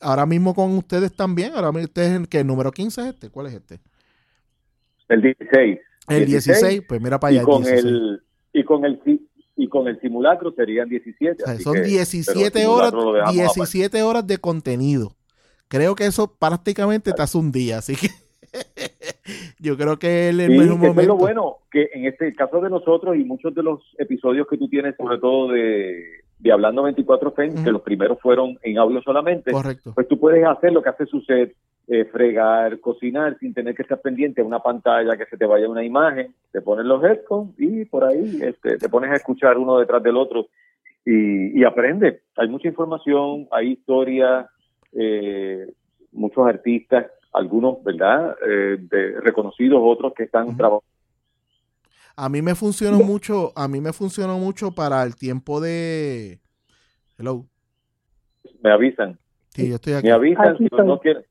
[0.00, 3.30] ahora mismo con ustedes también, ahora ustedes, ¿qué número 15 es este?
[3.30, 3.80] ¿Cuál es este?
[5.08, 5.78] El 16.
[6.08, 7.42] El 16, pues mira para allá.
[7.42, 9.00] Y con, el, y con el
[9.56, 11.58] y con el simulacro serían 17.
[11.60, 12.92] son 17 horas,
[13.32, 15.12] 17 horas de contenido.
[15.68, 18.08] Creo que eso prácticamente te hace un día, así que
[19.58, 21.00] yo creo que el, el momento.
[21.00, 24.58] Es lo bueno, que en este caso de nosotros y muchos de los episodios que
[24.58, 29.00] tú tienes, sobre todo de, de Hablando 24 Frames, que los primeros fueron en audio
[29.02, 29.92] solamente, Correcto.
[29.94, 31.54] pues tú puedes hacer lo que hace su set,
[31.88, 35.68] eh, fregar, cocinar sin tener que estar pendiente a una pantalla que se te vaya
[35.68, 39.78] una imagen, te pones los headphones y por ahí este, te pones a escuchar uno
[39.78, 40.48] detrás del otro
[41.04, 42.22] y, y aprende.
[42.36, 44.48] Hay mucha información, hay historia,
[44.92, 45.66] eh,
[46.12, 48.34] muchos artistas, algunos, ¿verdad?
[48.46, 50.84] Eh, de, reconocidos, otros que están trabajando.
[52.16, 56.40] A mí me funcionó mucho, a mí me funcionó mucho para el tiempo de...
[57.18, 57.46] Hello.
[58.62, 59.18] Me avisan.
[59.50, 60.06] Sí, yo estoy aquí.
[60.06, 61.24] Me avisan si no quieren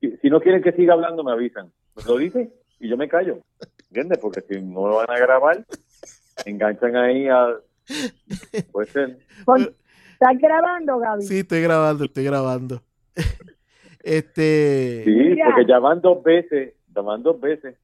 [0.00, 1.70] si, no quieren que siga hablando, me avisan.
[1.94, 3.38] Pues lo dicen y yo me callo.
[3.88, 4.18] ¿Entiendes?
[4.18, 5.64] Porque si no lo van a grabar,
[6.46, 7.56] enganchan ahí a.
[8.72, 9.18] Puede ser.
[10.12, 11.22] ¿Estás grabando, Gaby?
[11.22, 12.82] Sí, estoy grabando, estoy grabando.
[14.02, 15.02] este.
[15.04, 17.76] Sí, porque ya van dos veces, ya van dos veces.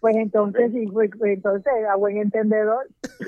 [0.00, 2.88] Pues entonces, sí, pues, pues, entonces, a buen entendedor.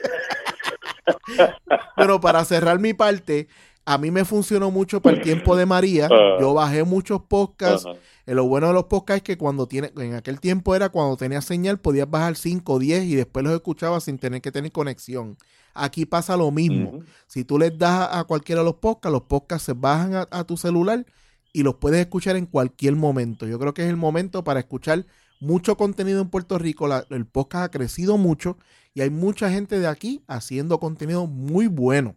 [1.96, 3.48] Bueno, para cerrar mi parte,
[3.84, 6.09] a mí me funcionó mucho para el tiempo de María.
[6.11, 6.36] Ah.
[6.40, 7.86] Yo bajé muchos podcasts.
[8.26, 11.16] Eh, lo bueno de los podcasts es que cuando tiene, en aquel tiempo era cuando
[11.16, 14.70] tenía señal, podías bajar 5 o 10 y después los escuchabas sin tener que tener
[14.70, 15.36] conexión.
[15.74, 17.01] Aquí pasa lo mismo.
[17.26, 20.57] Si tú les das a cualquiera de los podcasts, los podcasts se bajan a, tu
[20.57, 21.07] celular
[21.53, 23.46] y los puedes escuchar en cualquier momento.
[23.46, 25.07] Yo creo que es el momento para escuchar
[25.41, 26.88] mucho contenido en Puerto Rico.
[27.11, 28.57] el podcast ha crecido mucho
[28.95, 32.16] y hay mucha gente de aquí haciendo contenido muy bueno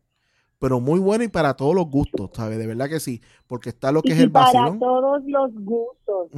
[0.64, 2.58] pero muy bueno y para todos los gustos, ¿sabes?
[2.58, 4.80] De verdad que sí, porque está lo que es el vacilón.
[4.80, 6.30] Para todos los gustos.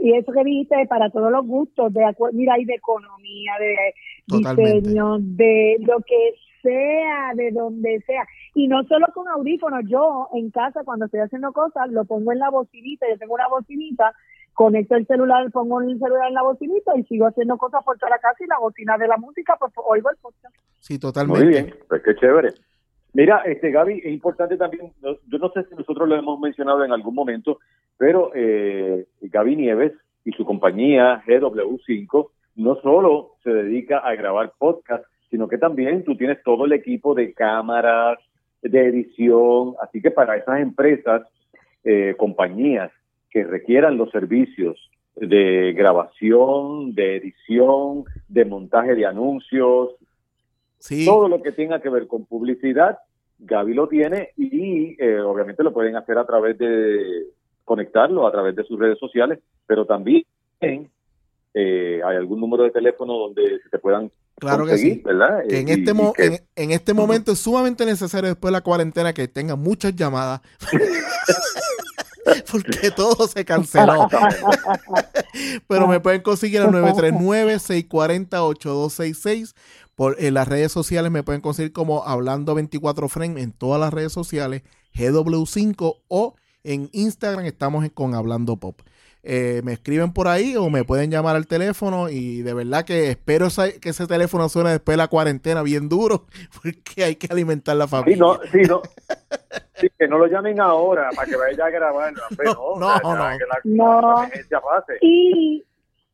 [0.00, 2.00] y eso que dijiste, para todos los gustos, de
[2.32, 8.26] mira, hay de economía, de diseño, de lo que sea, de donde sea.
[8.54, 12.38] Y no solo con audífonos, yo en casa cuando estoy haciendo cosas, lo pongo en
[12.38, 14.14] la bocinita, yo tengo una bocinita,
[14.60, 18.10] conecto el celular, pongo el celular en la bocinita y sigo haciendo cosas por toda
[18.10, 20.54] la casa y la bocina de la música, pues oigo el podcast.
[20.80, 21.42] Sí, totalmente.
[21.42, 22.52] Muy bien, pues qué chévere.
[23.14, 26.92] Mira, este Gaby, es importante también, yo no sé si nosotros lo hemos mencionado en
[26.92, 27.58] algún momento,
[27.96, 29.94] pero eh, Gaby Nieves
[30.26, 36.18] y su compañía GW5 no solo se dedica a grabar podcast, sino que también tú
[36.18, 38.18] tienes todo el equipo de cámaras,
[38.60, 41.22] de edición, así que para esas empresas,
[41.82, 42.92] eh, compañías
[43.30, 49.90] que requieran los servicios de grabación, de edición, de montaje de anuncios,
[51.04, 52.98] todo lo que tenga que ver con publicidad,
[53.38, 57.26] Gaby lo tiene y eh, obviamente lo pueden hacer a través de
[57.64, 60.24] conectarlo a través de sus redes sociales, pero también
[60.60, 65.42] eh, hay algún número de teléfono donde se te puedan claro conseguir, ¿verdad?
[65.48, 65.92] en, este
[66.56, 70.40] en, este momento es sumamente necesario después de la cuarentena que tenga muchas llamadas.
[72.50, 74.08] porque todo se canceló.
[75.68, 79.54] Pero me pueden conseguir al 939-640-8266
[80.18, 84.12] en las redes sociales me pueden conseguir como Hablando 24 Frame en todas las redes
[84.12, 84.62] sociales,
[84.94, 88.80] GW5 o en Instagram estamos con Hablando Pop.
[89.22, 93.10] Eh, me escriben por ahí o me pueden llamar al teléfono y de verdad que
[93.10, 93.48] espero
[93.80, 96.24] que ese teléfono suene después de la cuarentena bien duro
[96.62, 98.16] porque hay que alimentar la familia.
[98.16, 98.82] Sí, no, sí, no.
[99.98, 102.14] que no lo llamen ahora para que vaya a grabar.
[102.44, 103.38] No, no, no.
[103.64, 104.00] no.
[104.24, 104.30] no.
[105.02, 105.64] Y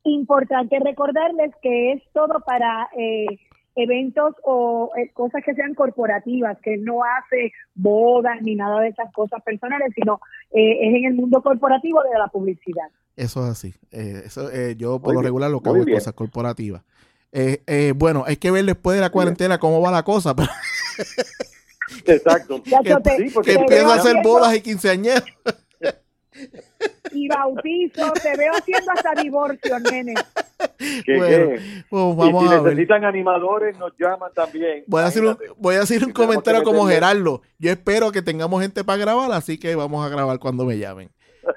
[0.02, 2.88] importante recordarles que es todo para...
[2.98, 3.26] Eh,
[3.76, 9.12] eventos o eh, cosas que sean corporativas, que no hace bodas ni nada de esas
[9.12, 10.20] cosas personales, sino
[10.50, 12.88] eh, es en el mundo corporativo de la publicidad.
[13.14, 13.74] Eso es así.
[13.92, 16.82] Eh, eso, eh, yo por lo regular lo que hago es cosas corporativas.
[17.32, 20.34] Eh, eh, bueno, hay que ver después de la cuarentena cómo va la cosa.
[20.34, 20.48] Pero
[22.06, 22.62] Exacto.
[22.66, 25.24] Ya que, sí, que empieza a hacer bodas y quinceañeros.
[27.12, 30.14] Y bautizo, te veo haciendo hasta divorcio, nene.
[31.04, 32.62] Que- Bueno, que- pues y si a ver.
[32.74, 34.84] necesitan animadores, nos llaman también.
[34.86, 37.42] Voy a, hacer un, voy a decir un comentario como Gerardo.
[37.58, 41.10] Yo espero que tengamos gente para grabar, así que vamos a grabar cuando me llamen.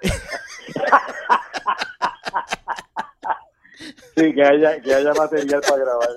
[4.15, 6.09] Sí, que haya, que haya material para grabar.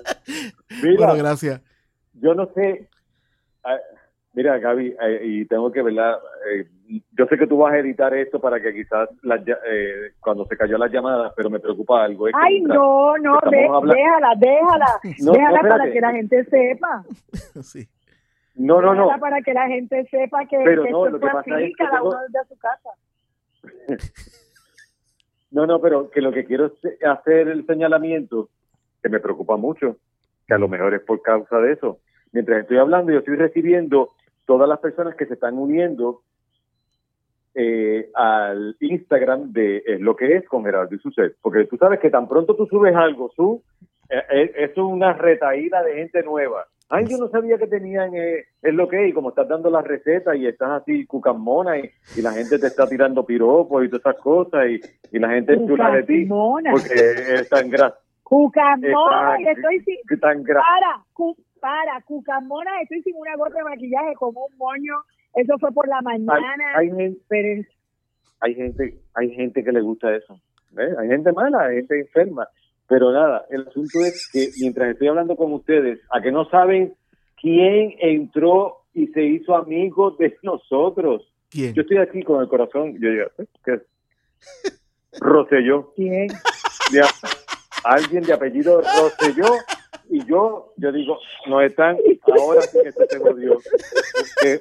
[0.81, 1.61] Mira, Bueno, gracias.
[2.13, 2.89] yo no sé.
[3.63, 3.77] ah,
[4.33, 6.19] Mira, Gaby, eh, y tengo que verla.
[6.49, 6.67] Eh,
[7.11, 10.57] yo sé que tú vas a editar esto para que quizás ll- eh, cuando se
[10.57, 12.27] cayó las llamadas, pero me preocupa algo.
[12.27, 14.85] es que Ay, no, no, estamos de- hablando- déjala, déjala,
[15.23, 17.03] No, déjala no, para que la gente sepa.
[17.63, 17.87] Sí.
[18.55, 19.03] No, no, no.
[19.05, 21.55] Déjala para que la gente sepa que, Pero que no, esto lo que fue pasa
[21.55, 22.89] así, es que cada tengo- uno desde su casa.
[25.51, 26.73] No, no, pero que lo que quiero es
[27.03, 28.49] hacer el señalamiento,
[29.03, 29.97] que me preocupa mucho,
[30.47, 31.99] que a lo mejor es por causa de eso.
[32.31, 34.09] Mientras estoy hablando, yo estoy recibiendo
[34.45, 36.21] todas las personas que se están uniendo
[37.55, 41.35] eh, al Instagram de eh, lo que es con Gerardo y Suset.
[41.41, 43.61] Porque tú sabes que tan pronto tú subes algo, su,
[44.09, 46.65] eh, eh, eso es una retaída de gente nueva.
[46.89, 49.69] Ay, yo no sabía que tenían eh, es lo que es, y como estás dando
[49.71, 53.89] las recetas y estás así cucamona y, y la gente te está tirando piropos y
[53.89, 54.81] todas esas cosas y,
[55.15, 56.25] y la gente es chula de ti
[56.71, 56.93] porque
[57.35, 63.35] es tan gra Cucamona, Está- estoy sin, tan para, cu, para, cucamona, estoy sin una
[63.37, 64.93] gota de maquillaje como un moño.
[65.35, 66.43] Eso fue por la mañana.
[66.77, 67.67] hay gente pero es-
[68.39, 70.39] hay gente hay gente que le gusta eso
[70.71, 70.97] ¿ves?
[70.97, 72.47] hay gente mala hay gente enferma
[72.87, 76.93] pero nada el asunto es que mientras estoy hablando con ustedes a que no saben
[77.41, 81.73] quién entró y se hizo amigo de nosotros ¿Quién?
[81.73, 83.45] yo estoy aquí con el corazón yo digo ¿eh?
[83.63, 83.81] ¿qué es?
[85.19, 86.27] Rosselló ¿quién?
[86.91, 87.01] de
[87.85, 89.45] alguien de apellido Rosselló
[90.15, 91.97] y yo yo digo no están
[92.39, 94.59] ahora sí que esto se jodió Porque,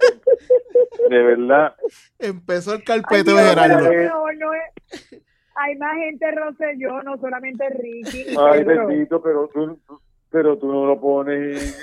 [1.08, 1.74] de verdad
[2.18, 3.90] Empezó el carpeteo Dios, de Gerardo.
[4.08, 5.20] no, no es-
[5.54, 8.24] Hay más gente Rosselló, no solamente Ricky.
[8.38, 8.86] Ay, Pedro.
[8.86, 9.78] bendito, pero tú,
[10.30, 11.76] pero tú no lo pones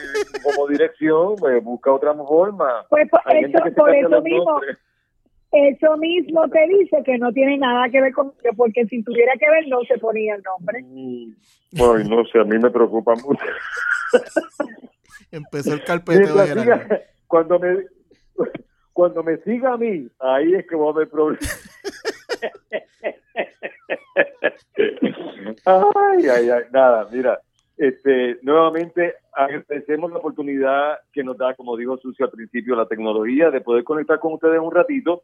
[0.43, 2.85] como dirección, pues busca otra forma.
[2.89, 4.77] Pues por Hay eso, gente que se por eso mismo, nombres.
[5.51, 9.49] Eso mismo te dice que no tiene nada que ver con porque si tuviera que
[9.49, 10.81] ver no se ponía el nombre.
[10.83, 11.33] Mm,
[11.81, 13.45] Ay, no sé, a mí me preocupa mucho.
[15.31, 17.77] Empezó el carpeteo de siga- cuando me
[18.93, 21.71] cuando me siga a mí, ahí es que va a haber problemas.
[25.65, 27.39] ay, ay, ay, nada, mira,
[27.77, 33.49] este, nuevamente agradecemos la oportunidad que nos da, como dijo Sucio al principio, la tecnología,
[33.49, 35.23] de poder conectar con ustedes un ratito,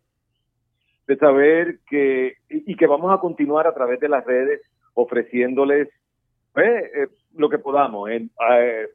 [1.06, 4.62] de saber que, y, y que vamos a continuar a través de las redes
[4.94, 5.90] ofreciéndoles
[6.56, 8.88] eh, eh, lo que podamos, en, eh,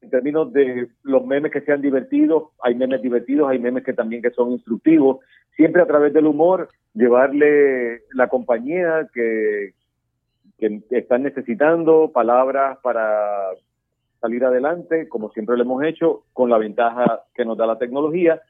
[0.00, 4.22] en términos de los memes que sean divertidos, hay memes divertidos, hay memes que también
[4.22, 5.18] que son instructivos,
[5.54, 9.74] siempre a través del humor, llevarle la compañía que,
[10.58, 13.50] que están necesitando, palabras para
[14.22, 18.40] salir adelante, como siempre lo hemos hecho, con la ventaja que nos da la tecnología,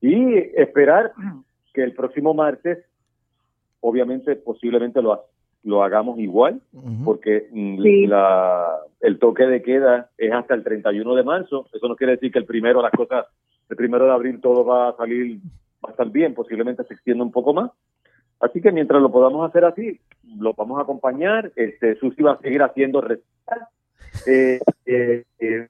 [0.00, 1.12] y esperar
[1.74, 2.78] que el próximo martes,
[3.80, 5.24] obviamente, posiblemente lo,
[5.64, 7.04] lo hagamos igual, Ujú.
[7.04, 8.06] porque mm, Sí.
[8.06, 11.66] la, el toque de queda es hasta el 31 de marzo.
[11.72, 13.26] Eso no quiere decir que el primero las cosas,
[13.68, 15.38] el primero de abril todo va a salir,
[15.84, 17.70] va a estar bien, posiblemente se extienda un poco más.
[18.38, 19.98] Así que mientras lo podamos hacer así,
[20.38, 21.50] lo vamos a acompañar.
[21.56, 23.68] Este, Susi va a seguir haciendo recetas.
[24.26, 25.68] Eh, eh, eh,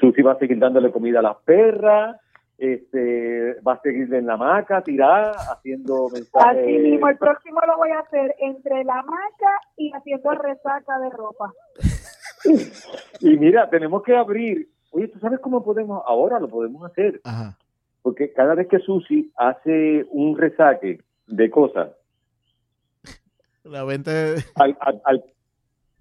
[0.00, 2.16] Susi va a seguir dándole comida a las perras.
[2.56, 6.62] Este, va a seguir en la hamaca, tirada, haciendo mensajes.
[6.62, 11.10] Así mismo, el próximo lo voy a hacer entre la maca y haciendo resaca de
[11.10, 11.52] ropa.
[13.20, 14.68] Y mira, tenemos que abrir.
[14.90, 16.02] Oye, ¿tú sabes cómo podemos?
[16.06, 17.20] Ahora lo podemos hacer.
[17.24, 17.56] Ajá.
[18.02, 21.88] Porque cada vez que Susi hace un resaque de cosas,
[23.64, 25.24] La venta de- al, al- al-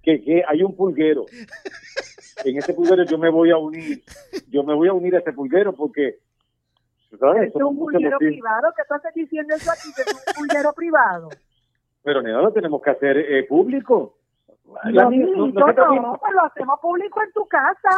[0.01, 1.25] que, que hay un pulguero.
[2.45, 4.03] En ese pulguero yo me voy a unir.
[4.49, 6.19] Yo me voy a unir a ese pulguero porque.
[7.19, 7.49] ¿sabes?
[7.49, 11.29] Es un pulguero privado, que tú estás diciendo eso aquí, que es un pulguero privado.
[12.03, 14.17] Pero nada, lo tenemos que hacer eh, público.
[14.85, 17.89] La No, no- no, pues lo hacemos público en tu casa.